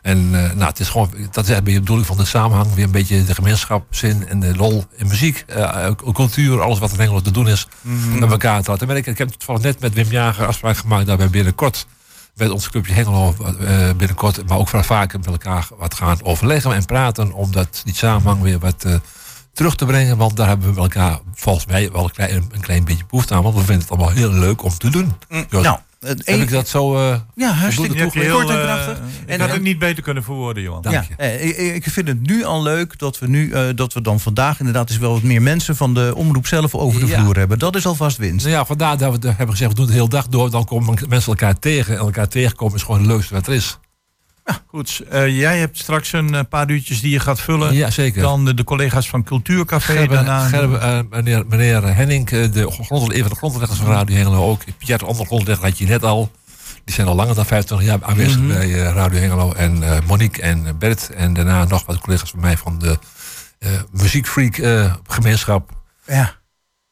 [0.02, 2.74] En uh, nou, het is gewoon, dat is beetje de bedoeling van de samenhang.
[2.74, 7.00] Weer een beetje de gemeenschapszin en de lol in muziek, uh, cultuur, alles wat in
[7.00, 7.66] Engeland te doen is.
[7.80, 8.18] Mm -hmm.
[8.18, 9.12] Met elkaar te laten merken.
[9.12, 11.86] Ik heb toevallig net met Wim Jager afspraak gemaakt dat wij binnenkort
[12.34, 16.84] met ons clubje Hengelo uh, binnenkort, maar ook vaker met elkaar wat gaan overleggen en
[16.84, 17.32] praten.
[17.32, 18.94] Om dat, die samenhang weer wat uh,
[19.52, 20.16] terug te brengen.
[20.16, 23.42] Want daar hebben we elkaar volgens mij wel een klein, een klein beetje behoefte aan.
[23.42, 25.14] Want we vinden het allemaal heel leuk om te doen.
[25.28, 26.40] Mm, nou, heb een...
[26.40, 26.96] ik dat zo...
[26.96, 28.98] Uh, ja, hartstikke heel, kort en krachtig.
[28.98, 30.84] Uh, en had ik niet beter kunnen verwoorden, Johan.
[30.88, 34.20] Ja, eh, ik, vind het nu al leuk dat we nu uh, dat we dan
[34.20, 37.20] vandaag inderdaad is wel wat meer mensen van de omroep zelf over de ja.
[37.20, 37.58] vloer hebben.
[37.58, 38.44] Dat is alvast winst.
[38.44, 40.50] Nou ja, vandaar dat we hebben gezegd, we doen het de hele dag door.
[40.50, 41.94] Dan komen mensen elkaar tegen.
[41.94, 43.78] En elkaar tegenkomen is gewoon het leukste wat er is.
[44.44, 45.02] Ja, goed.
[45.12, 47.74] Uh, jij hebt straks een uh, paar uurtjes die je gaat vullen.
[47.74, 48.22] Ja, zeker.
[48.22, 49.92] Dan de, de collega's van Cultuurcafé.
[49.92, 50.46] Gerben, daarna.
[50.48, 54.62] Gerben, uh, meneer, meneer Henning, de grond, een van de grondleggers van Radio Hengelo ook.
[54.78, 56.30] Pierre, de andere grondlegger had je net al.
[56.84, 58.58] Die zijn al langer dan 25 jaar aanwezig mm -hmm.
[58.58, 59.52] bij Radio Hengelo.
[59.52, 61.10] En uh, Monique en Bert.
[61.10, 62.98] En daarna nog wat collega's van mij van de
[63.92, 64.60] muziekfreak
[65.06, 65.70] gemeenschap.
[66.06, 66.39] Ja.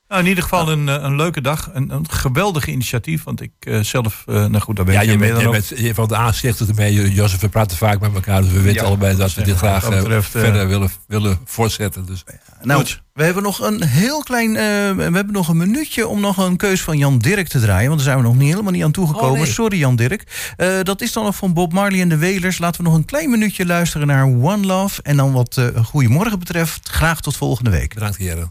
[0.09, 1.70] Nou, in ieder geval een, een leuke dag.
[1.72, 3.24] Een, een geweldig initiatief.
[3.24, 5.34] Want ik uh, zelf, uh, nou goed, daar ben ja, je, je mee.
[5.34, 7.12] Je bent je van de aanzicht tot ermee.
[7.12, 8.42] Jozef, we praten vaak met elkaar.
[8.42, 12.06] Dus we weten ja, allebei dat we dit graag betreft, uh, verder willen, willen voortzetten.
[12.06, 12.24] Dus.
[12.62, 13.02] Nou, goed.
[13.12, 14.52] we hebben nog een heel klein.
[14.52, 17.88] we hebben nog een minuutje om nog een keus van Jan Dirk te draaien.
[17.88, 19.30] Want daar zijn we nog niet helemaal niet aan toegekomen.
[19.30, 19.46] Oh, nee.
[19.46, 20.52] Sorry, Jan Dirk.
[20.82, 22.59] dat is dan nog van Bob Marley en de Welers.
[22.59, 25.02] Laten we nog een klein minuutje luisteren naar One Love.
[25.02, 27.94] En dan wat Goedemorgen betreft, graag tot volgende week.
[27.94, 28.50] Bedankt, heren.